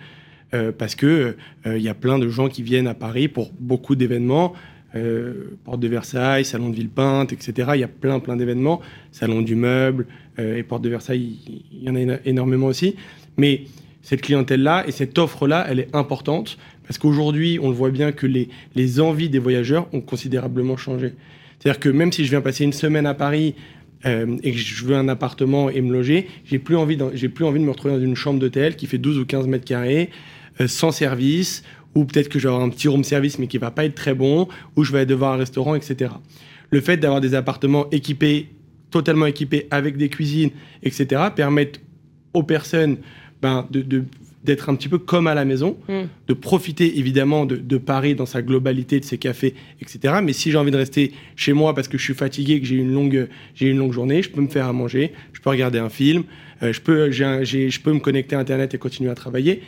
parce 0.78 0.96
que 0.96 1.36
il 1.64 1.80
y 1.80 1.88
a 1.88 1.94
plein 1.94 2.18
de 2.18 2.28
gens 2.28 2.48
qui 2.48 2.64
viennent 2.64 2.88
à 2.88 2.94
Paris 2.94 3.28
pour 3.28 3.52
beaucoup 3.60 3.94
d'événements. 3.94 4.54
euh, 4.94 5.56
Porte 5.64 5.80
de 5.80 5.88
Versailles, 5.88 6.44
Salon 6.44 6.70
de 6.70 6.76
Villepinte, 6.76 7.32
etc. 7.32 7.70
Il 7.74 7.80
y 7.80 7.84
a 7.84 7.88
plein, 7.88 8.20
plein 8.20 8.36
d'événements. 8.36 8.80
Salon 9.12 9.42
du 9.42 9.54
meuble 9.54 10.06
euh, 10.38 10.56
et 10.56 10.62
Porte 10.62 10.82
de 10.82 10.88
Versailles, 10.88 11.38
il 11.72 11.84
y 11.84 11.90
en 11.90 11.96
a 12.08 12.16
énormément 12.24 12.66
aussi. 12.66 12.96
Mais 13.36 13.62
cette 14.02 14.22
clientèle-là 14.22 14.84
et 14.86 14.92
cette 14.92 15.18
offre-là, 15.18 15.66
elle 15.68 15.80
est 15.80 15.94
importante 15.94 16.58
parce 16.86 16.98
qu'aujourd'hui, 16.98 17.58
on 17.62 17.68
le 17.68 17.74
voit 17.74 17.90
bien 17.90 18.12
que 18.12 18.26
les, 18.26 18.48
les 18.74 19.00
envies 19.00 19.28
des 19.28 19.38
voyageurs 19.38 19.88
ont 19.92 20.00
considérablement 20.00 20.76
changé. 20.76 21.12
C'est-à-dire 21.58 21.80
que 21.80 21.88
même 21.88 22.10
si 22.10 22.24
je 22.24 22.30
viens 22.30 22.40
passer 22.40 22.64
une 22.64 22.72
semaine 22.72 23.06
à 23.06 23.14
Paris 23.14 23.54
euh, 24.06 24.36
et 24.42 24.52
que 24.52 24.58
je 24.58 24.84
veux 24.84 24.96
un 24.96 25.08
appartement 25.08 25.70
et 25.70 25.82
me 25.82 25.92
loger, 25.92 26.28
j'ai 26.44 26.58
plus 26.58 26.76
envie, 26.76 26.98
j'ai 27.14 27.28
plus 27.28 27.44
envie 27.44 27.60
de 27.60 27.64
me 27.64 27.70
retrouver 27.70 27.94
dans 27.94 28.02
une 28.02 28.16
chambre 28.16 28.40
d'hôtel 28.40 28.76
qui 28.76 28.86
fait 28.86 28.98
12 28.98 29.18
ou 29.18 29.26
15 29.26 29.46
mètres 29.46 29.66
carrés, 29.66 30.10
euh, 30.60 30.66
sans 30.66 30.90
service, 30.90 31.62
ou 31.94 32.04
peut-être 32.04 32.28
que 32.28 32.38
avoir 32.46 32.62
un 32.62 32.70
petit 32.70 32.88
room 32.88 33.04
service 33.04 33.38
mais 33.38 33.46
qui 33.46 33.58
va 33.58 33.70
pas 33.70 33.84
être 33.84 33.94
très 33.94 34.14
bon, 34.14 34.48
ou 34.76 34.84
je 34.84 34.92
vais 34.92 35.04
devoir 35.06 35.34
un 35.34 35.36
restaurant, 35.36 35.74
etc. 35.74 36.12
Le 36.70 36.80
fait 36.80 36.96
d'avoir 36.96 37.20
des 37.20 37.34
appartements 37.34 37.90
équipés, 37.90 38.48
totalement 38.90 39.26
équipés 39.26 39.66
avec 39.70 39.96
des 39.96 40.08
cuisines, 40.08 40.50
etc., 40.82 41.22
permettent 41.34 41.80
aux 42.32 42.42
personnes 42.42 42.96
ben, 43.42 43.66
de, 43.70 43.82
de 43.82 44.04
d'être 44.44 44.70
un 44.70 44.74
petit 44.74 44.88
peu 44.88 44.98
comme 44.98 45.26
à 45.26 45.34
la 45.34 45.44
maison, 45.44 45.76
mm. 45.88 46.02
de 46.28 46.34
profiter 46.34 46.98
évidemment 46.98 47.44
de, 47.44 47.78
Paris 47.78 48.14
dans 48.14 48.26
sa 48.26 48.42
globalité, 48.42 49.00
de 49.00 49.04
ses 49.04 49.18
cafés, 49.18 49.54
etc. 49.80 50.14
Mais 50.22 50.32
si 50.32 50.50
j'ai 50.50 50.58
envie 50.58 50.70
de 50.70 50.76
rester 50.76 51.12
chez 51.36 51.52
moi 51.52 51.74
parce 51.74 51.88
que 51.88 51.98
je 51.98 52.04
suis 52.04 52.14
fatigué, 52.14 52.60
que 52.60 52.66
j'ai 52.66 52.76
une 52.76 52.92
longue, 52.92 53.28
j'ai 53.54 53.68
une 53.68 53.78
longue 53.78 53.92
journée, 53.92 54.22
je 54.22 54.30
peux 54.30 54.40
me 54.40 54.48
faire 54.48 54.66
à 54.66 54.72
manger, 54.72 55.12
je 55.32 55.40
peux 55.40 55.50
regarder 55.50 55.78
un 55.78 55.88
film, 55.88 56.24
euh, 56.62 56.72
je 56.72 56.80
peux, 56.80 57.10
j'ai, 57.10 57.70
je 57.70 57.80
peux 57.80 57.92
me 57.92 58.00
connecter 58.00 58.36
à 58.36 58.38
Internet 58.38 58.74
et 58.74 58.78
continuer 58.78 59.10
à 59.10 59.14
travailler. 59.14 59.62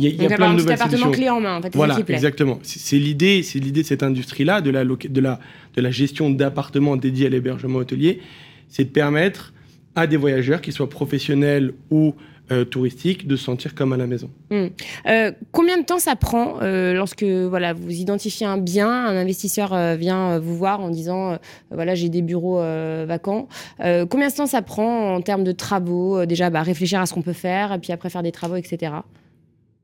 Il 0.00 0.20
y 0.20 0.26
a, 0.26 0.36
plein 0.36 0.52
de 0.52 0.58
nouvelles 0.58 0.74
appartement 0.74 1.12
clé 1.12 1.28
en 1.28 1.40
main, 1.40 1.58
en 1.58 1.62
fait. 1.62 1.74
Voilà, 1.76 1.96
exactement. 2.08 2.58
C'est 2.62 2.98
l'idée, 2.98 3.44
c'est 3.44 3.60
l'idée 3.60 3.82
de 3.82 3.86
cette 3.86 4.02
industrie-là, 4.02 4.60
de 4.60 4.70
la, 4.70 4.84
de 4.84 5.20
la, 5.20 5.38
de 5.76 5.80
la 5.80 5.90
gestion 5.92 6.30
d'appartements 6.30 6.96
dédiés 6.96 7.26
à 7.26 7.28
l'hébergement 7.28 7.78
hôtelier, 7.78 8.20
c'est 8.68 8.84
de 8.84 8.88
permettre 8.88 9.52
à 9.94 10.08
des 10.08 10.16
voyageurs, 10.16 10.60
qu'ils 10.60 10.72
soient 10.72 10.90
professionnels 10.90 11.74
ou 11.90 12.16
euh, 12.52 12.64
touristique 12.64 13.26
de 13.26 13.36
se 13.36 13.44
sentir 13.44 13.74
comme 13.74 13.92
à 13.94 13.96
la 13.96 14.06
maison. 14.06 14.30
Hmm. 14.50 14.66
Euh, 15.06 15.32
combien 15.50 15.78
de 15.78 15.84
temps 15.84 15.98
ça 15.98 16.14
prend 16.14 16.60
euh, 16.60 16.92
lorsque 16.92 17.24
voilà, 17.24 17.72
vous 17.72 17.92
identifiez 17.92 18.46
un 18.46 18.58
bien, 18.58 18.88
un 18.88 19.16
investisseur 19.16 19.96
vient 19.96 20.38
vous 20.38 20.56
voir 20.56 20.80
en 20.80 20.90
disant 20.90 21.38
voilà 21.70 21.94
j'ai 21.94 22.10
des 22.10 22.20
bureaux 22.22 22.58
vacants. 23.06 23.48
combien 23.78 24.28
de 24.28 24.34
temps 24.34 24.46
ça 24.46 24.62
prend 24.62 25.14
en 25.14 25.20
termes 25.22 25.44
de 25.44 25.52
travaux 25.52 26.26
Déjà 26.26 26.50
bah, 26.50 26.62
réfléchir 26.62 27.00
à 27.00 27.06
ce 27.06 27.14
qu'on 27.14 27.22
peut 27.22 27.32
faire, 27.32 27.72
et 27.72 27.78
puis 27.78 27.92
après 27.92 28.10
faire 28.10 28.22
des 28.22 28.32
travaux, 28.32 28.56
etc. 28.56 28.92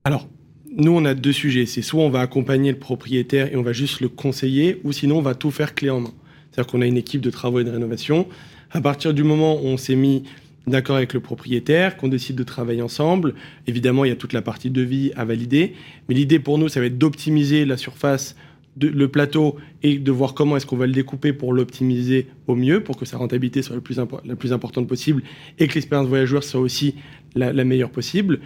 Alors, 0.04 0.28
nous, 0.76 0.92
on 0.92 1.04
a 1.04 1.14
deux 1.14 1.32
sujets. 1.32 1.66
C'est 1.66 1.82
soit 1.82 2.02
on 2.02 2.10
va 2.10 2.20
accompagner 2.20 2.70
le 2.72 2.78
propriétaire 2.78 3.52
et 3.52 3.56
on 3.56 3.62
va 3.62 3.72
juste 3.72 4.00
le 4.00 4.08
conseiller, 4.08 4.80
ou 4.84 4.92
sinon 4.92 5.18
on 5.18 5.22
va 5.22 5.34
tout 5.34 5.50
faire 5.50 5.74
clé 5.74 5.90
en 5.90 6.00
main. 6.00 6.12
C'est-à-dire 6.50 6.70
qu'on 6.70 6.82
a 6.82 6.86
une 6.86 6.96
équipe 6.96 7.20
de 7.20 7.30
travaux 7.30 7.60
et 7.60 7.64
de 7.64 7.70
rénovation. 7.70 8.26
À 8.70 8.80
partir 8.80 9.14
du 9.14 9.24
moment 9.24 9.56
où 9.56 9.66
on 9.66 9.76
s'est 9.76 9.96
mis 9.96 10.24
d'accord 10.66 10.96
avec 10.96 11.14
le 11.14 11.20
propriétaire, 11.20 11.96
qu'on 11.96 12.08
décide 12.08 12.36
de 12.36 12.42
travailler 12.42 12.82
ensemble. 12.82 13.34
Évidemment, 13.66 14.04
il 14.04 14.08
y 14.08 14.12
a 14.12 14.16
toute 14.16 14.32
la 14.32 14.42
partie 14.42 14.70
de 14.70 14.82
vie 14.82 15.12
à 15.16 15.24
valider. 15.24 15.74
Mais 16.08 16.14
l'idée 16.14 16.38
pour 16.38 16.58
nous, 16.58 16.68
ça 16.68 16.80
va 16.80 16.86
être 16.86 16.98
d'optimiser 16.98 17.64
la 17.64 17.76
surface, 17.76 18.36
de, 18.76 18.88
le 18.88 19.08
plateau, 19.08 19.56
et 19.82 19.98
de 19.98 20.12
voir 20.12 20.34
comment 20.34 20.56
est-ce 20.56 20.66
qu'on 20.66 20.76
va 20.76 20.86
le 20.86 20.92
découper 20.92 21.32
pour 21.32 21.52
l'optimiser 21.52 22.28
au 22.46 22.54
mieux, 22.54 22.82
pour 22.82 22.96
que 22.96 23.04
sa 23.04 23.18
rentabilité 23.18 23.62
soit 23.62 23.76
la 23.76 24.36
plus, 24.36 24.52
importante 24.52 24.86
possible 24.86 25.22
et 25.58 25.66
que 25.66 25.74
l'expérience 25.74 26.08
voyageur 26.08 26.44
soit 26.44 26.60
aussi 26.60 26.94
la, 27.34 27.52
meilleure 27.64 27.90
possible. 27.90 28.40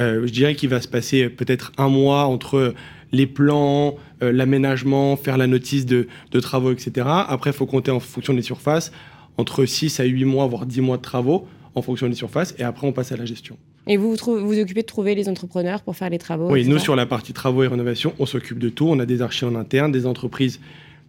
Euh, 0.00 0.26
je 0.26 0.32
dirais 0.32 0.54
qu'il 0.54 0.68
va 0.68 0.80
se 0.80 0.88
passer 0.88 1.28
peut-être 1.28 1.72
un 1.76 1.88
mois 1.88 2.24
entre 2.24 2.74
les 3.12 3.26
plans, 3.26 3.96
euh, 4.22 4.32
l'aménagement, 4.32 5.16
faire 5.16 5.36
la 5.36 5.46
notice 5.46 5.84
de, 5.84 6.08
de 6.30 6.40
travaux, 6.40 6.72
etc. 6.72 7.06
Après, 7.08 7.50
il 7.50 7.52
faut 7.52 7.66
compter 7.66 7.90
en 7.90 8.00
fonction 8.00 8.34
des 8.34 8.42
surfaces 8.42 8.92
entre 9.36 9.64
6 9.64 10.00
à 10.00 10.04
8 10.04 10.24
mois, 10.24 10.46
voire 10.46 10.66
10 10.66 10.80
mois 10.80 10.96
de 10.96 11.02
travaux 11.02 11.46
en 11.74 11.82
fonction 11.82 12.08
des 12.08 12.14
surfaces, 12.14 12.54
et 12.58 12.62
après 12.62 12.86
on 12.86 12.92
passe 12.92 13.12
à 13.12 13.16
la 13.16 13.24
gestion. 13.24 13.56
Et 13.86 13.96
vous 13.96 14.14
vous, 14.14 14.46
vous 14.46 14.58
occupez 14.58 14.82
de 14.82 14.86
trouver 14.86 15.14
les 15.14 15.28
entrepreneurs 15.28 15.82
pour 15.82 15.96
faire 15.96 16.10
les 16.10 16.18
travaux 16.18 16.50
Oui, 16.50 16.66
nous 16.66 16.78
sur 16.78 16.96
la 16.96 17.06
partie 17.06 17.32
travaux 17.32 17.62
et 17.62 17.68
rénovation, 17.68 18.14
on 18.18 18.26
s'occupe 18.26 18.58
de 18.58 18.68
tout. 18.68 18.86
On 18.88 18.98
a 18.98 19.06
des 19.06 19.22
archis 19.22 19.44
en 19.44 19.54
interne, 19.54 19.92
des 19.92 20.06
entreprises, 20.06 20.60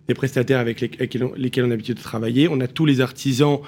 des 0.08 0.14
prestataires 0.14 0.60
avec 0.60 0.82
lesquels, 0.82 1.24
on 1.24 1.34
a 1.34 1.68
l'habitude 1.68 1.98
de 1.98 2.02
travailler. 2.02 2.48
On 2.50 2.60
a 2.62 2.68
tous 2.68 2.86
les 2.86 3.02
artisans 3.02 3.60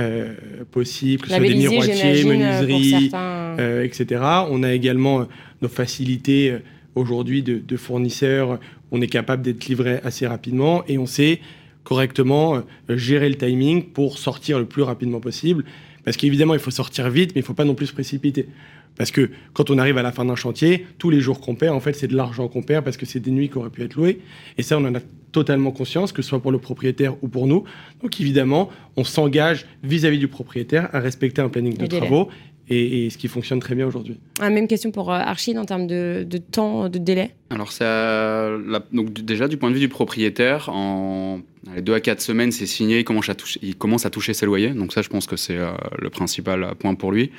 euh, 0.00 0.34
possibles, 0.70 1.22
que 1.22 1.28
ce 1.28 1.36
soit 1.36 1.46
des 1.46 1.54
miroitiers, 1.54 2.24
menuiseries, 2.24 3.10
euh, 3.14 3.84
etc. 3.84 4.22
On 4.50 4.62
a 4.62 4.72
également 4.72 5.20
euh, 5.20 5.24
nos 5.60 5.68
facilités 5.68 6.56
aujourd'hui 6.94 7.42
de, 7.42 7.58
de, 7.58 7.76
fournisseurs. 7.76 8.58
On 8.90 9.00
est 9.00 9.08
capable 9.08 9.42
d'être 9.42 9.66
livré 9.66 10.00
assez 10.04 10.26
rapidement 10.26 10.84
et 10.88 10.98
on 10.98 11.06
sait 11.06 11.40
correctement 11.84 12.62
gérer 12.88 13.28
le 13.28 13.36
timing 13.36 13.82
pour 13.82 14.18
sortir 14.18 14.58
le 14.58 14.66
plus 14.66 14.82
rapidement 14.82 15.20
possible. 15.20 15.64
Parce 16.08 16.16
qu'évidemment, 16.16 16.54
il 16.54 16.60
faut 16.60 16.70
sortir 16.70 17.10
vite, 17.10 17.32
mais 17.34 17.40
il 17.40 17.42
ne 17.42 17.46
faut 17.46 17.52
pas 17.52 17.66
non 17.66 17.74
plus 17.74 17.88
se 17.88 17.92
précipiter. 17.92 18.48
Parce 18.96 19.10
que 19.10 19.28
quand 19.52 19.68
on 19.68 19.76
arrive 19.76 19.98
à 19.98 20.02
la 20.02 20.10
fin 20.10 20.24
d'un 20.24 20.36
chantier, 20.36 20.86
tous 20.96 21.10
les 21.10 21.20
jours 21.20 21.38
qu'on 21.38 21.54
perd, 21.54 21.76
en 21.76 21.80
fait, 21.80 21.92
c'est 21.92 22.06
de 22.06 22.16
l'argent 22.16 22.48
qu'on 22.48 22.62
perd 22.62 22.82
parce 22.82 22.96
que 22.96 23.04
c'est 23.04 23.20
des 23.20 23.30
nuits 23.30 23.50
qui 23.50 23.58
auraient 23.58 23.68
pu 23.68 23.82
être 23.82 23.94
louées. 23.94 24.20
Et 24.56 24.62
ça, 24.62 24.78
on 24.78 24.84
en 24.86 24.94
a 24.94 25.00
totalement 25.32 25.70
conscience, 25.70 26.12
que 26.12 26.22
ce 26.22 26.30
soit 26.30 26.40
pour 26.40 26.50
le 26.50 26.58
propriétaire 26.58 27.22
ou 27.22 27.28
pour 27.28 27.46
nous. 27.46 27.64
Donc 28.02 28.18
évidemment, 28.22 28.70
on 28.96 29.04
s'engage 29.04 29.66
vis-à-vis 29.82 30.18
du 30.18 30.28
propriétaire 30.28 30.88
à 30.94 31.00
respecter 31.00 31.42
un 31.42 31.50
planning 31.50 31.76
de 31.76 31.86
travaux 31.86 32.30
et, 32.70 33.10
ce 33.10 33.18
qui 33.18 33.28
fonctionne 33.28 33.60
très 33.60 33.74
bien 33.74 33.86
aujourd'hui. 33.86 34.18
Ah, 34.40 34.50
même 34.50 34.68
question 34.68 34.90
pour 34.90 35.12
euh, 35.12 35.18
Archid 35.18 35.56
en 35.58 35.64
termes 35.64 35.86
de, 35.86 36.26
temps, 36.50 36.88
de 36.88 36.98
délai 36.98 37.30
Alors, 37.50 37.72
ça, 37.72 38.50
donc, 38.92 39.12
déjà, 39.12 39.48
du 39.48 39.56
point 39.56 39.70
de 39.70 39.74
vue 39.74 39.80
du 39.80 39.88
propriétaire, 39.88 40.68
en 40.68 41.40
les 41.74 41.82
deux 41.82 41.92
à 41.92 42.00
quatre 42.00 42.22
semaines, 42.22 42.50
c'est 42.50 42.66
signé, 42.66 43.00
il 43.00 43.04
commence, 43.04 43.28
à 43.28 43.34
toucher, 43.34 43.60
il 43.62 43.76
commence 43.76 44.06
à 44.06 44.10
toucher 44.10 44.32
ses 44.32 44.46
loyers. 44.46 44.70
Donc, 44.70 44.92
ça, 44.92 45.02
je 45.02 45.08
pense 45.08 45.26
que 45.26 45.36
c'est 45.36 45.56
euh, 45.56 45.70
le 45.98 46.08
principal 46.08 46.74
point 46.78 46.94
pour 46.94 47.12
lui. 47.12 47.30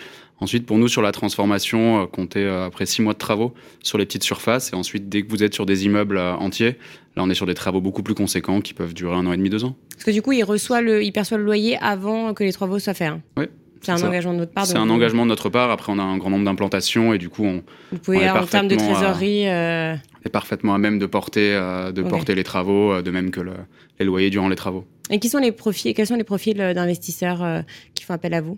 Ensuite, 0.42 0.65
pour 0.65 0.78
nous, 0.78 0.88
sur 0.88 1.02
la 1.02 1.12
transformation, 1.12 2.04
euh, 2.04 2.06
comptez 2.06 2.48
après 2.48 2.86
six 2.86 3.02
mois 3.02 3.13
de 3.13 3.18
travaux 3.18 3.54
sur 3.82 3.98
les 3.98 4.06
petites 4.06 4.24
surfaces. 4.24 4.72
Et 4.72 4.76
ensuite, 4.76 5.10
dès 5.10 5.24
que 5.24 5.30
vous 5.30 5.44
êtes 5.44 5.54
sur 5.54 5.65
des 5.65 5.86
immeubles 5.86 6.18
entiers, 6.18 6.76
là, 7.15 7.24
on 7.24 7.30
est 7.30 7.36
sur 7.36 7.46
des 7.46 7.56
travaux 7.56 7.82
beaucoup 7.82 8.04
plus 8.04 8.15
conséquents 8.15 8.62
qui 8.62 8.74
peuvent 8.74 8.94
durer 8.94 9.15
un 9.15 9.26
an 9.26 9.34
et 9.34 9.38
demi, 9.38 9.50
deux 9.50 9.63
ans. 9.63 9.76
Parce 9.92 10.04
que 10.04 10.12
du 10.12 10.22
coup, 10.22 10.32
il, 10.32 10.44
reçoit 10.44 10.82
le, 10.82 11.04
il 11.04 11.12
perçoit 11.12 11.38
le 11.38 11.44
loyer 11.44 11.78
avant 11.82 12.34
que 12.34 12.44
les 12.44 12.54
travaux 12.54 12.80
soient 12.80 12.94
faits. 12.94 13.10
Hein. 13.10 13.22
Oui. 13.38 13.46
C'est 13.82 13.92
un 13.92 14.02
engagement 14.02 14.34
de 14.34 14.39
notre 14.39 14.52
part. 14.52 14.65
C'est 14.65 14.78
un 14.78 14.89
engagement 14.89 15.24
de 15.24 15.30
notre 15.30 15.50
part. 15.50 15.72
Après, 15.72 15.92
on 15.92 16.00
a 16.00 16.04
un 16.04 16.18
grand 16.18 16.30
nombre 16.30 16.46
d'implantations 16.46 17.13
et 17.13 17.18
du 17.18 17.30
coup, 17.30 17.46
on. 17.46 17.63
Vous 17.92 18.00
pouvez, 18.00 18.30
en 18.30 18.46
termes 18.46 18.68
de 18.68 18.76
trésorerie. 18.76 19.48
Euh... 19.48 19.96
Est 20.26 20.30
parfaitement 20.30 20.76
à 20.76 20.78
même 20.78 21.00
de 21.00 21.06
porter, 21.06 21.54
euh, 21.54 21.94
de 21.94 22.02
porter 22.04 22.36
les 22.36 22.44
travaux, 22.44 22.92
euh, 22.92 23.02
de 23.02 23.10
même 23.10 23.32
que 23.32 23.39
le, 23.39 23.54
les 24.00 24.06
loyers 24.06 24.30
durant 24.30 24.50
les 24.50 24.58
travaux. 24.58 24.86
Et 25.10 25.20
qui 25.20 25.30
sont 25.30 25.38
les 25.38 25.54
profils, 25.54 25.94
quels 25.94 26.08
sont 26.08 26.18
les 26.18 26.26
profils 26.26 26.60
euh, 26.60 26.74
d'investisseurs 26.74 27.63
qui 27.96 28.04
font 28.04 28.13
appel 28.13 28.34
à 28.34 28.42
vous? 28.42 28.58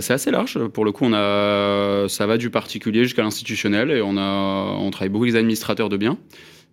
C'est 0.00 0.14
assez 0.14 0.30
large. 0.30 0.58
Pour 0.68 0.86
le 0.86 0.92
coup, 0.92 1.04
on 1.04 1.12
a, 1.12 2.08
ça 2.08 2.26
va 2.26 2.38
du 2.38 2.48
particulier 2.48 3.04
jusqu'à 3.04 3.22
l'institutionnel 3.22 3.90
et 3.90 4.00
on, 4.00 4.16
a, 4.16 4.78
on 4.80 4.90
travaille 4.90 5.10
beaucoup 5.10 5.24
avec 5.24 5.34
les 5.34 5.38
administrateurs 5.38 5.90
de 5.90 5.98
biens. 5.98 6.16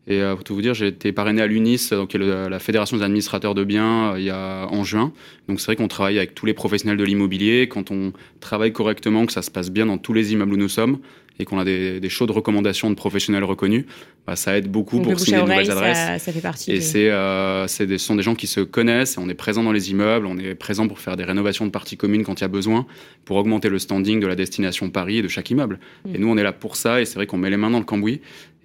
Et 0.08 0.22
euh, 0.22 0.34
pour 0.36 0.44
tout 0.44 0.56
vous 0.56 0.62
dire, 0.62 0.74
j'ai 0.74 0.88
été 0.88 1.12
parrainé 1.12 1.42
à 1.42 1.48
l'UNIS, 1.48 1.90
donc 1.92 2.14
la 2.14 2.60
Fédération 2.60 2.98
des 2.98 3.04
administrateurs 3.04 3.54
de 3.54 3.64
biens, 3.64 4.14
euh, 4.14 4.20
il 4.20 4.26
y 4.26 4.30
a 4.32 4.68
en 4.70 4.84
juin. 4.84 5.14
Donc 5.48 5.60
c'est 5.60 5.68
vrai 5.68 5.76
qu'on 5.76 5.88
travaille 5.88 6.18
avec 6.18 6.34
tous 6.34 6.46
les 6.46 6.54
professionnels 6.54 6.98
de 6.98 7.04
l'immobilier. 7.04 7.68
Quand 7.68 7.92
on 7.92 8.12
travaille 8.40 8.74
correctement, 8.74 9.26
que 9.26 9.34
ça 9.34 9.44
se 9.44 9.52
passe 9.52 9.70
bien 9.70 9.86
dans 9.86 9.98
tous 9.98 10.14
les 10.14 10.34
immeubles 10.34 10.54
où 10.54 10.58
nous 10.58 10.70
sommes, 10.70 11.00
et 11.40 11.46
qu'on 11.46 11.60
a 11.60 11.66
des, 11.66 12.00
des 12.00 12.10
chaudes 12.10 12.32
recommandations 12.32 12.90
de 12.90 12.96
professionnels 12.96 13.44
reconnus, 13.44 13.86
bah, 14.28 14.36
ça 14.36 14.58
aide 14.58 14.70
beaucoup 14.70 15.02
pour 15.02 15.20
signer 15.20 15.38
de 15.38 15.42
nouvelles 15.42 15.72
adresses. 15.72 16.22
Ça, 16.24 16.32
fait 16.32 16.42
partie. 16.42 16.72
Et 16.72 16.82
c'est, 16.82 17.10
euh, 17.10 17.66
des, 17.80 17.98
ce 17.98 18.06
sont 18.06 18.16
des 18.16 18.22
gens 18.22 18.36
qui 18.36 18.48
se 18.48 18.60
connaissent, 18.60 19.18
on 19.18 19.28
est 19.30 19.34
présent 19.34 19.64
dans 19.64 19.72
les 19.72 19.92
immeubles, 19.92 20.28
on 20.28 20.38
est 20.38 20.56
présent 20.56 20.88
pour 20.88 21.00
faire 21.00 21.18
des 21.18 21.24
rénovations 21.24 21.66
de 21.66 21.72
parties 21.72 21.98
communes 21.98 22.24
quand 22.24 22.40
il 22.40 22.42
y 22.42 22.46
a 22.46 22.50
besoin, 22.50 22.86
pour 23.26 23.38
augmenter 23.38 23.70
le 23.70 23.80
standing 23.80 24.20
de 24.20 24.28
la 24.28 24.36
destination 24.36 24.90
Paris 24.90 25.18
et 25.18 25.22
de 25.22 25.28
chaque 25.28 25.50
immeuble. 25.50 25.80
Mm. 26.06 26.16
Et 26.16 26.18
nous, 26.20 26.28
on 26.30 26.38
est 26.38 26.44
là 26.44 26.54
pour 26.54 26.76
ça, 26.76 27.02
et 27.02 27.06
c'est 27.06 27.16
vrai 27.16 27.26
qu'on 27.26 27.38
met 27.38 27.50
les 27.50 27.58
mains 27.58 27.72
dans 27.72 27.80
le 27.80 27.86
cambouis. 27.86 28.22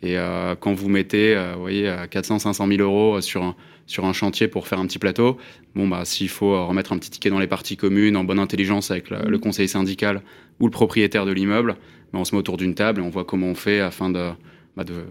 Et 0.07 0.17
euh, 0.17 0.55
quand 0.55 0.73
vous 0.73 0.89
mettez, 0.89 1.35
euh, 1.35 1.55
vous 1.55 1.63
voyez, 1.63 1.93
400, 2.09 2.39
500 2.39 2.69
000 2.69 2.81
euros 2.81 3.21
sur 3.21 3.43
un, 3.43 3.57
sur 3.87 4.05
un 4.05 4.13
chantier 4.13 4.47
pour 4.47 4.69
faire 4.69 4.79
un 4.79 4.87
petit 4.87 5.01
plateau, 5.01 5.37
bon, 5.75 5.89
bah, 5.89 6.05
s'il 6.05 6.29
faut 6.29 6.65
remettre 6.65 6.93
un 6.93 6.99
petit 6.99 7.11
ticket 7.11 7.29
dans 7.29 7.41
les 7.41 7.49
parties 7.49 7.77
communes, 7.77 8.17
en 8.17 8.23
bonne 8.23 8.39
intelligence 8.39 8.93
avec 8.93 9.11
le, 9.11 9.29
le 9.29 9.39
conseil 9.39 9.67
syndical 9.67 10.23
ou 10.61 10.67
le 10.67 10.71
propriétaire 10.71 11.27
de 11.27 11.33
l'immeuble, 11.33 11.77
bah, 12.13 12.21
on 12.21 12.25
se 12.25 12.37
met 12.37 12.39
autour 12.39 12.57
d'une 12.57 12.77
table 12.77 13.01
et 13.01 13.05
on 13.05 13.11
voit 13.11 13.25
comment 13.25 13.49
on 13.49 13.57
fait 13.57 13.81
afin 13.81 14.09
de, 14.09 14.31
bah, 14.77 14.85
euh, 14.89 15.05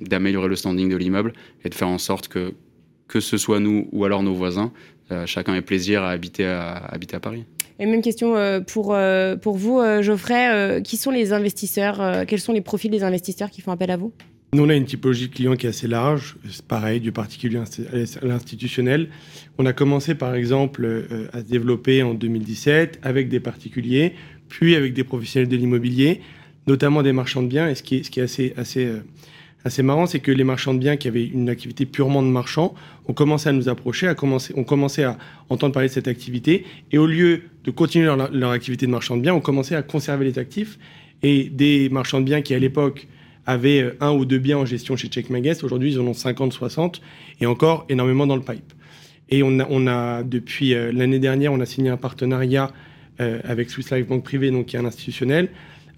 d'améliorer 0.00 0.48
le 0.48 0.56
standing 0.56 0.90
de 0.90 0.96
l'immeuble 0.96 1.32
et 1.64 1.68
de 1.68 1.74
faire 1.74 1.88
en 1.88 1.98
sorte 1.98 2.26
que, 2.26 2.54
que 3.06 3.20
ce 3.20 3.36
soit 3.36 3.60
nous 3.60 3.88
ou 3.92 4.04
alors 4.04 4.24
nos 4.24 4.34
voisins, 4.34 4.72
chacun 5.26 5.54
ait 5.54 5.62
plaisir 5.62 6.02
à 6.02 6.10
habiter 6.10 6.46
à, 6.46 6.72
habiter 6.76 7.14
à 7.14 7.20
Paris. 7.20 7.44
Et 7.78 7.86
même 7.86 8.02
question 8.02 8.34
pour, 8.66 8.96
pour 9.42 9.56
vous, 9.56 9.80
Geoffrey, 10.00 10.80
qui 10.82 10.96
sont 10.96 11.10
les 11.10 11.32
investisseurs, 11.32 12.24
quels 12.26 12.40
sont 12.40 12.52
les 12.52 12.60
profils 12.60 12.90
des 12.90 13.02
investisseurs 13.02 13.50
qui 13.50 13.62
font 13.62 13.72
appel 13.72 13.90
à 13.90 13.96
vous? 13.96 14.12
Nous, 14.54 14.62
on 14.62 14.68
a 14.68 14.76
une 14.76 14.84
typologie 14.84 15.28
de 15.28 15.34
clients 15.34 15.56
qui 15.56 15.66
est 15.66 15.70
assez 15.70 15.88
large, 15.88 16.36
c'est 16.48 16.64
pareil, 16.64 17.00
du 17.00 17.10
particulier 17.10 17.58
à 17.58 18.24
l'institutionnel. 18.24 19.08
On 19.58 19.66
a 19.66 19.72
commencé, 19.72 20.14
par 20.14 20.36
exemple, 20.36 20.84
euh, 20.84 21.26
à 21.32 21.40
se 21.40 21.44
développer 21.46 22.04
en 22.04 22.14
2017 22.14 23.00
avec 23.02 23.28
des 23.28 23.40
particuliers, 23.40 24.12
puis 24.48 24.76
avec 24.76 24.94
des 24.94 25.02
professionnels 25.02 25.48
de 25.48 25.56
l'immobilier, 25.56 26.20
notamment 26.68 27.02
des 27.02 27.12
marchands 27.12 27.42
de 27.42 27.48
biens. 27.48 27.68
Et 27.68 27.74
ce 27.74 27.82
qui 27.82 27.96
est, 27.96 28.02
ce 28.04 28.12
qui 28.12 28.20
est 28.20 28.22
assez, 28.22 28.54
assez, 28.56 28.84
euh, 28.84 29.00
assez 29.64 29.82
marrant, 29.82 30.06
c'est 30.06 30.20
que 30.20 30.30
les 30.30 30.44
marchands 30.44 30.74
de 30.74 30.78
biens 30.78 30.96
qui 30.96 31.08
avaient 31.08 31.24
une 31.26 31.48
activité 31.48 31.86
purement 31.86 32.22
de 32.22 32.28
marchand 32.28 32.74
ont 33.08 33.14
commencé 33.14 33.48
à 33.48 33.52
nous 33.52 33.68
approcher, 33.68 34.06
à 34.06 34.14
commencer, 34.14 34.52
ont 34.56 34.64
commencé 34.64 35.02
à 35.02 35.16
entendre 35.48 35.72
parler 35.72 35.88
de 35.88 35.92
cette 35.92 36.08
activité, 36.08 36.64
et 36.92 36.98
au 36.98 37.06
lieu 37.06 37.44
de 37.64 37.70
continuer 37.70 38.06
leur, 38.06 38.50
activité 38.50 38.86
de 38.86 38.90
marchand 38.90 39.16
de 39.16 39.22
biens, 39.22 39.34
ont 39.34 39.40
commencé 39.40 39.74
à 39.74 39.82
conserver 39.82 40.26
les 40.26 40.38
actifs. 40.38 40.78
Et 41.22 41.44
des 41.44 41.88
marchands 41.88 42.20
de 42.20 42.26
biens 42.26 42.42
qui, 42.42 42.54
à 42.54 42.58
l'époque, 42.58 43.08
avaient 43.46 43.94
un 44.00 44.12
ou 44.12 44.26
deux 44.26 44.38
biens 44.38 44.58
en 44.58 44.66
gestion 44.66 44.96
chez 44.96 45.08
Check 45.08 45.30
Magest, 45.30 45.64
aujourd'hui, 45.64 45.92
ils 45.92 46.00
en 46.00 46.06
ont 46.06 46.14
50, 46.14 46.52
60, 46.52 47.00
et 47.40 47.46
encore 47.46 47.86
énormément 47.88 48.26
dans 48.26 48.36
le 48.36 48.42
pipe. 48.42 48.72
Et 49.30 49.42
on 49.42 49.58
a, 49.58 49.66
on 49.70 49.86
a 49.86 50.22
depuis 50.22 50.74
euh, 50.74 50.92
l'année 50.92 51.18
dernière, 51.18 51.52
on 51.52 51.60
a 51.60 51.66
signé 51.66 51.88
un 51.88 51.96
partenariat 51.96 52.70
euh, 53.20 53.40
avec 53.44 53.70
Swiss 53.70 53.90
Life 53.90 54.06
Banque 54.06 54.24
Privée, 54.24 54.50
donc 54.50 54.66
qui 54.66 54.76
est 54.76 54.78
un 54.78 54.84
institutionnel, 54.84 55.48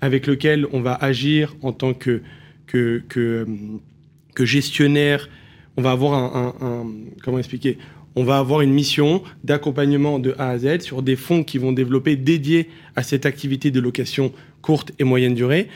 avec 0.00 0.26
lequel 0.26 0.66
on 0.72 0.80
va 0.80 0.94
agir 0.94 1.56
en 1.62 1.72
tant 1.72 1.92
que 1.92 2.22
que, 2.66 3.02
que, 3.08 4.44
gestionnaire, 4.44 5.28
on 5.76 5.82
va 5.82 5.92
avoir 5.92 6.14
un, 6.14 6.86
comment 7.22 7.38
expliquer 7.38 7.78
On 8.14 8.24
va 8.24 8.38
avoir 8.38 8.60
une 8.60 8.72
mission 8.72 9.22
d'accompagnement 9.44 10.18
de 10.18 10.34
A 10.38 10.50
à 10.50 10.58
Z 10.58 10.80
sur 10.80 11.02
des 11.02 11.16
fonds 11.16 11.44
qui 11.44 11.58
vont 11.58 11.72
développer 11.72 12.16
dédiés 12.16 12.68
à 12.96 13.02
cette 13.02 13.26
activité 13.26 13.70
de 13.70 13.80
location 13.80 14.32
courte 14.62 14.92
et 14.98 15.04
moyenne 15.04 15.34
durée. 15.34 15.68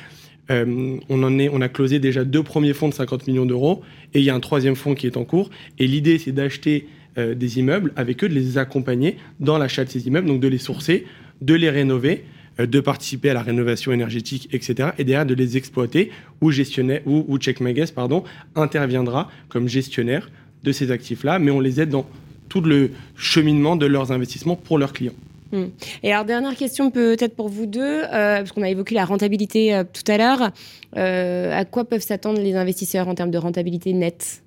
Euh, 0.50 0.98
on 1.08 1.22
en 1.22 1.38
est, 1.38 1.48
on 1.48 1.60
a 1.60 1.68
closé 1.68 2.00
déjà 2.00 2.24
deux 2.24 2.42
premiers 2.42 2.72
fonds 2.72 2.88
de 2.88 2.94
50 2.94 3.28
millions 3.28 3.46
d'euros 3.46 3.82
et 4.14 4.18
il 4.18 4.24
y 4.24 4.30
a 4.30 4.34
un 4.34 4.40
troisième 4.40 4.74
fonds 4.74 4.94
qui 4.94 5.06
est 5.06 5.16
en 5.16 5.24
cours. 5.24 5.50
Et 5.78 5.86
l'idée, 5.86 6.18
c'est 6.18 6.32
d'acheter 6.32 6.88
euh, 7.18 7.34
des 7.34 7.58
immeubles 7.58 7.92
avec 7.96 8.24
eux, 8.24 8.28
de 8.28 8.34
les 8.34 8.58
accompagner 8.58 9.16
dans 9.38 9.58
l'achat 9.58 9.84
de 9.84 9.90
ces 9.90 10.06
immeubles, 10.06 10.26
donc 10.26 10.40
de 10.40 10.48
les 10.48 10.58
sourcer, 10.58 11.06
de 11.40 11.54
les 11.54 11.70
rénover 11.70 12.24
euh, 12.24 12.39
de 12.66 12.80
participer 12.80 13.30
à 13.30 13.34
la 13.34 13.42
rénovation 13.42 13.92
énergétique, 13.92 14.48
etc. 14.52 14.90
Et 14.98 15.04
derrière 15.04 15.26
de 15.26 15.34
les 15.34 15.56
exploiter, 15.56 16.10
ou, 16.40 16.50
gestionnaire, 16.50 17.02
ou, 17.06 17.24
ou 17.28 17.38
Check 17.38 17.58
pardon, 17.94 18.24
interviendra 18.54 19.30
comme 19.48 19.68
gestionnaire 19.68 20.30
de 20.62 20.72
ces 20.72 20.90
actifs-là, 20.90 21.38
mais 21.38 21.50
on 21.50 21.60
les 21.60 21.80
aide 21.80 21.90
dans 21.90 22.06
tout 22.48 22.60
le 22.60 22.90
cheminement 23.16 23.76
de 23.76 23.86
leurs 23.86 24.12
investissements 24.12 24.56
pour 24.56 24.78
leurs 24.78 24.92
clients. 24.92 25.14
Mmh. 25.52 25.64
Et 26.02 26.12
alors, 26.12 26.24
dernière 26.24 26.54
question 26.54 26.90
peut-être 26.90 27.34
pour 27.34 27.48
vous 27.48 27.66
deux, 27.66 27.80
euh, 27.80 28.04
parce 28.38 28.52
qu'on 28.52 28.62
a 28.62 28.68
évoqué 28.68 28.94
la 28.94 29.04
rentabilité 29.04 29.74
euh, 29.74 29.84
tout 29.84 30.10
à 30.10 30.16
l'heure. 30.16 30.50
Euh, 30.96 31.58
à 31.58 31.64
quoi 31.64 31.84
peuvent 31.84 32.02
s'attendre 32.02 32.40
les 32.40 32.54
investisseurs 32.54 33.08
en 33.08 33.14
termes 33.14 33.30
de 33.30 33.38
rentabilité 33.38 33.92
nette? 33.92 34.42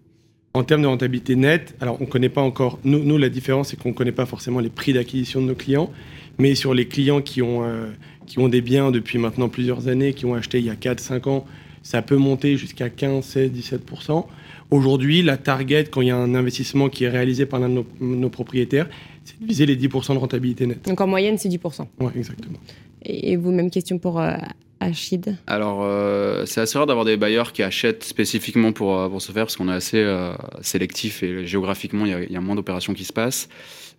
En 0.53 0.63
termes 0.63 0.83
de 0.83 0.87
rentabilité 0.87 1.35
nette, 1.35 1.75
alors 1.81 1.97
on 1.99 2.05
ne 2.05 2.09
connaît 2.09 2.29
pas 2.29 2.41
encore, 2.41 2.79
nous, 2.83 2.99
nous 2.99 3.17
la 3.17 3.29
différence 3.29 3.69
c'est 3.69 3.77
qu'on 3.77 3.89
ne 3.89 3.93
connaît 3.93 4.11
pas 4.11 4.27
forcément 4.27 4.59
les 4.59 4.69
prix 4.69 4.93
d'acquisition 4.93 5.41
de 5.41 5.47
nos 5.47 5.55
clients, 5.55 5.89
mais 6.37 6.55
sur 6.55 6.73
les 6.73 6.87
clients 6.87 7.21
qui 7.21 7.41
ont, 7.41 7.63
euh, 7.63 7.89
qui 8.25 8.39
ont 8.39 8.49
des 8.49 8.61
biens 8.61 8.91
depuis 8.91 9.17
maintenant 9.17 9.49
plusieurs 9.49 9.87
années, 9.87 10.13
qui 10.13 10.25
ont 10.25 10.33
acheté 10.33 10.59
il 10.59 10.65
y 10.65 10.69
a 10.69 10.75
4-5 10.75 11.29
ans, 11.29 11.45
ça 11.81 12.01
peut 12.01 12.17
monter 12.17 12.57
jusqu'à 12.57 12.89
15, 12.89 13.23
16, 13.25 13.51
17%. 13.51 14.25
Aujourd'hui, 14.71 15.21
la 15.21 15.37
target, 15.37 15.85
quand 15.85 16.01
il 16.01 16.07
y 16.07 16.11
a 16.11 16.17
un 16.17 16.33
investissement 16.33 16.89
qui 16.89 17.03
est 17.03 17.09
réalisé 17.09 17.45
par 17.45 17.59
l'un 17.59 17.69
de 17.69 17.73
nos, 17.73 17.85
nos 17.99 18.29
propriétaires, 18.29 18.89
c'est 19.23 19.39
de 19.39 19.45
viser 19.45 19.65
les 19.65 19.75
10% 19.75 20.13
de 20.13 20.19
rentabilité 20.19 20.65
nette. 20.65 20.85
Donc 20.85 20.99
en 21.01 21.07
moyenne, 21.07 21.37
c'est 21.37 21.49
10%. 21.49 21.85
Oui, 21.99 22.11
exactement. 22.15 22.57
Et, 23.05 23.35
vous, 23.35 23.51
même 23.51 23.69
question 23.69 23.99
pour 23.99 24.19
euh, 24.19 24.35
Achid 24.83 25.37
Alors, 25.47 25.81
euh, 25.83 26.45
c'est 26.45 26.61
assez 26.61 26.77
rare 26.77 26.87
d'avoir 26.87 27.05
des 27.05 27.17
bailleurs 27.17 27.51
qui 27.53 27.63
achètent 27.63 28.03
spécifiquement 28.03 28.71
pour, 28.71 28.97
euh, 28.97 29.09
pour 29.09 29.21
ce 29.21 29.31
faire, 29.31 29.45
parce 29.45 29.55
qu'on 29.55 29.69
est 29.69 29.73
assez 29.73 29.97
euh, 29.97 30.33
sélectif 30.61 31.23
et 31.23 31.45
géographiquement, 31.45 32.05
il 32.05 32.11
y 32.11 32.13
a, 32.13 32.23
il 32.23 32.31
y 32.31 32.37
a 32.37 32.41
moins 32.41 32.55
d'opérations 32.55 32.93
qui 32.93 33.03
se 33.03 33.13
passent. 33.13 33.49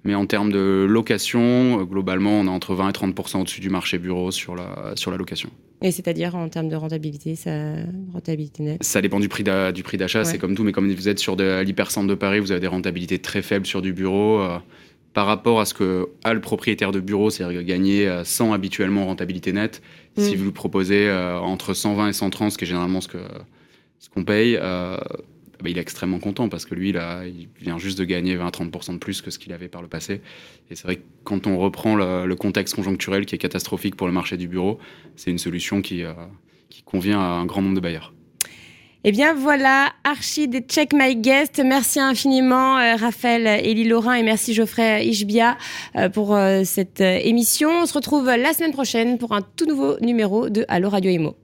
Mais 0.04 0.14
en 0.14 0.26
termes 0.26 0.52
de 0.52 0.86
location, 0.88 1.82
globalement, 1.84 2.40
on 2.40 2.44
est 2.44 2.50
entre 2.50 2.74
20 2.74 2.90
et 2.90 2.92
30% 2.92 3.40
au-dessus 3.40 3.62
du 3.62 3.70
marché 3.70 3.98
bureau 3.98 4.30
sur 4.30 4.54
la, 4.54 4.92
sur 4.96 5.10
la 5.10 5.16
location. 5.16 5.48
Et 5.80 5.90
c'est-à-dire 5.90 6.34
en 6.34 6.48
termes 6.48 6.68
de 6.68 6.76
rentabilité, 6.76 7.36
ça, 7.36 7.50
rentabilité 8.12 8.62
nette? 8.62 8.82
Ça 8.82 9.00
dépend 9.02 9.20
du 9.20 9.28
prix 9.28 9.44
d'achat, 9.44 10.20
ouais. 10.20 10.24
c'est 10.24 10.38
comme 10.38 10.54
tout, 10.54 10.62
mais 10.62 10.72
comme 10.72 10.90
vous 10.90 11.08
êtes 11.08 11.18
sur 11.18 11.36
de 11.36 11.62
l'hypercentre 11.62 12.06
de 12.06 12.14
Paris, 12.14 12.40
vous 12.40 12.52
avez 12.52 12.60
des 12.60 12.66
rentabilités 12.66 13.18
très 13.18 13.42
faibles 13.42 13.66
sur 13.66 13.82
du 13.82 13.92
bureau. 13.92 14.40
Euh, 14.40 14.58
par 15.14 15.26
rapport 15.26 15.60
à 15.60 15.64
ce 15.64 15.72
que 15.72 16.08
a 16.24 16.34
le 16.34 16.40
propriétaire 16.40 16.92
de 16.92 17.00
bureau, 17.00 17.30
c'est-à-dire 17.30 17.62
gagner 17.62 18.22
100 18.24 18.52
habituellement 18.52 19.04
en 19.04 19.06
rentabilité 19.06 19.52
nette, 19.52 19.80
mmh. 20.16 20.22
si 20.22 20.36
vous 20.36 20.44
lui 20.44 20.52
proposez 20.52 21.08
euh, 21.08 21.38
entre 21.38 21.72
120 21.72 22.08
et 22.08 22.12
130, 22.12 22.52
ce 22.52 22.58
qui 22.58 22.64
est 22.64 22.66
généralement 22.66 23.00
ce 23.00 23.08
qu'on 23.08 23.18
ce 24.00 24.10
qu'on 24.10 24.24
paye, 24.24 24.58
euh, 24.60 24.98
bah, 25.62 25.70
il 25.70 25.78
est 25.78 25.80
extrêmement 25.80 26.18
content 26.18 26.50
parce 26.50 26.66
que 26.66 26.74
lui, 26.74 26.92
là, 26.92 27.24
il 27.26 27.48
vient 27.58 27.78
juste 27.78 27.98
de 27.98 28.04
gagner 28.04 28.36
20-30% 28.36 28.94
de 28.94 28.98
plus 28.98 29.22
que 29.22 29.30
ce 29.30 29.38
qu'il 29.38 29.52
avait 29.52 29.68
par 29.68 29.80
le 29.80 29.88
passé. 29.88 30.20
Et 30.70 30.76
c'est 30.76 30.84
vrai 30.84 30.96
que 30.96 31.02
quand 31.22 31.46
on 31.46 31.56
reprend 31.56 31.96
le, 31.96 32.26
le, 32.26 32.36
contexte 32.36 32.74
conjoncturel 32.74 33.24
qui 33.24 33.34
est 33.34 33.38
catastrophique 33.38 33.96
pour 33.96 34.06
le 34.06 34.12
marché 34.12 34.36
du 34.36 34.46
bureau, 34.46 34.78
c'est 35.16 35.30
une 35.30 35.38
solution 35.38 35.80
qui, 35.80 36.02
euh, 36.02 36.12
qui 36.68 36.82
convient 36.82 37.18
à 37.18 37.24
un 37.24 37.46
grand 37.46 37.62
nombre 37.62 37.76
de 37.76 37.80
bailleurs. 37.80 38.12
Eh 39.06 39.12
bien 39.12 39.34
voilà, 39.34 39.92
Archie 40.02 40.48
de 40.48 40.60
Check 40.60 40.94
My 40.94 41.14
Guest. 41.14 41.60
Merci 41.62 42.00
infiniment 42.00 42.78
euh, 42.78 42.96
Raphaël 42.96 43.46
Elie 43.62 43.84
Laurin 43.84 44.14
et 44.14 44.22
merci 44.22 44.54
Geoffrey 44.54 45.04
Ishbia 45.04 45.58
euh, 45.96 46.08
pour 46.08 46.34
euh, 46.34 46.62
cette 46.64 47.02
émission. 47.02 47.68
On 47.82 47.84
se 47.84 47.92
retrouve 47.92 48.24
la 48.24 48.54
semaine 48.54 48.72
prochaine 48.72 49.18
pour 49.18 49.32
un 49.32 49.42
tout 49.42 49.66
nouveau 49.66 49.98
numéro 50.00 50.48
de 50.48 50.64
Allo 50.68 50.88
Radio 50.88 51.10
Imo. 51.10 51.36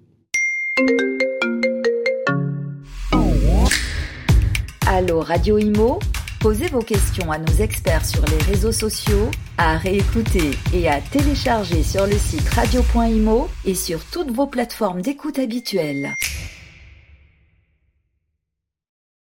Allo 4.87 5.21
Radio 5.21 5.59
Imo, 5.59 5.99
posez 6.41 6.69
vos 6.69 6.81
questions 6.81 7.31
à 7.31 7.37
nos 7.37 7.57
experts 7.63 8.07
sur 8.07 8.25
les 8.25 8.43
réseaux 8.51 8.73
sociaux, 8.73 9.31
à 9.59 9.77
réécouter 9.77 10.53
et 10.73 10.89
à 10.89 11.03
télécharger 11.03 11.83
sur 11.83 12.07
le 12.07 12.17
site 12.17 12.49
radio.imo 12.49 13.49
et 13.67 13.75
sur 13.75 14.03
toutes 14.07 14.31
vos 14.31 14.47
plateformes 14.47 15.03
d'écoute 15.03 15.39
habituelles. 15.39 16.15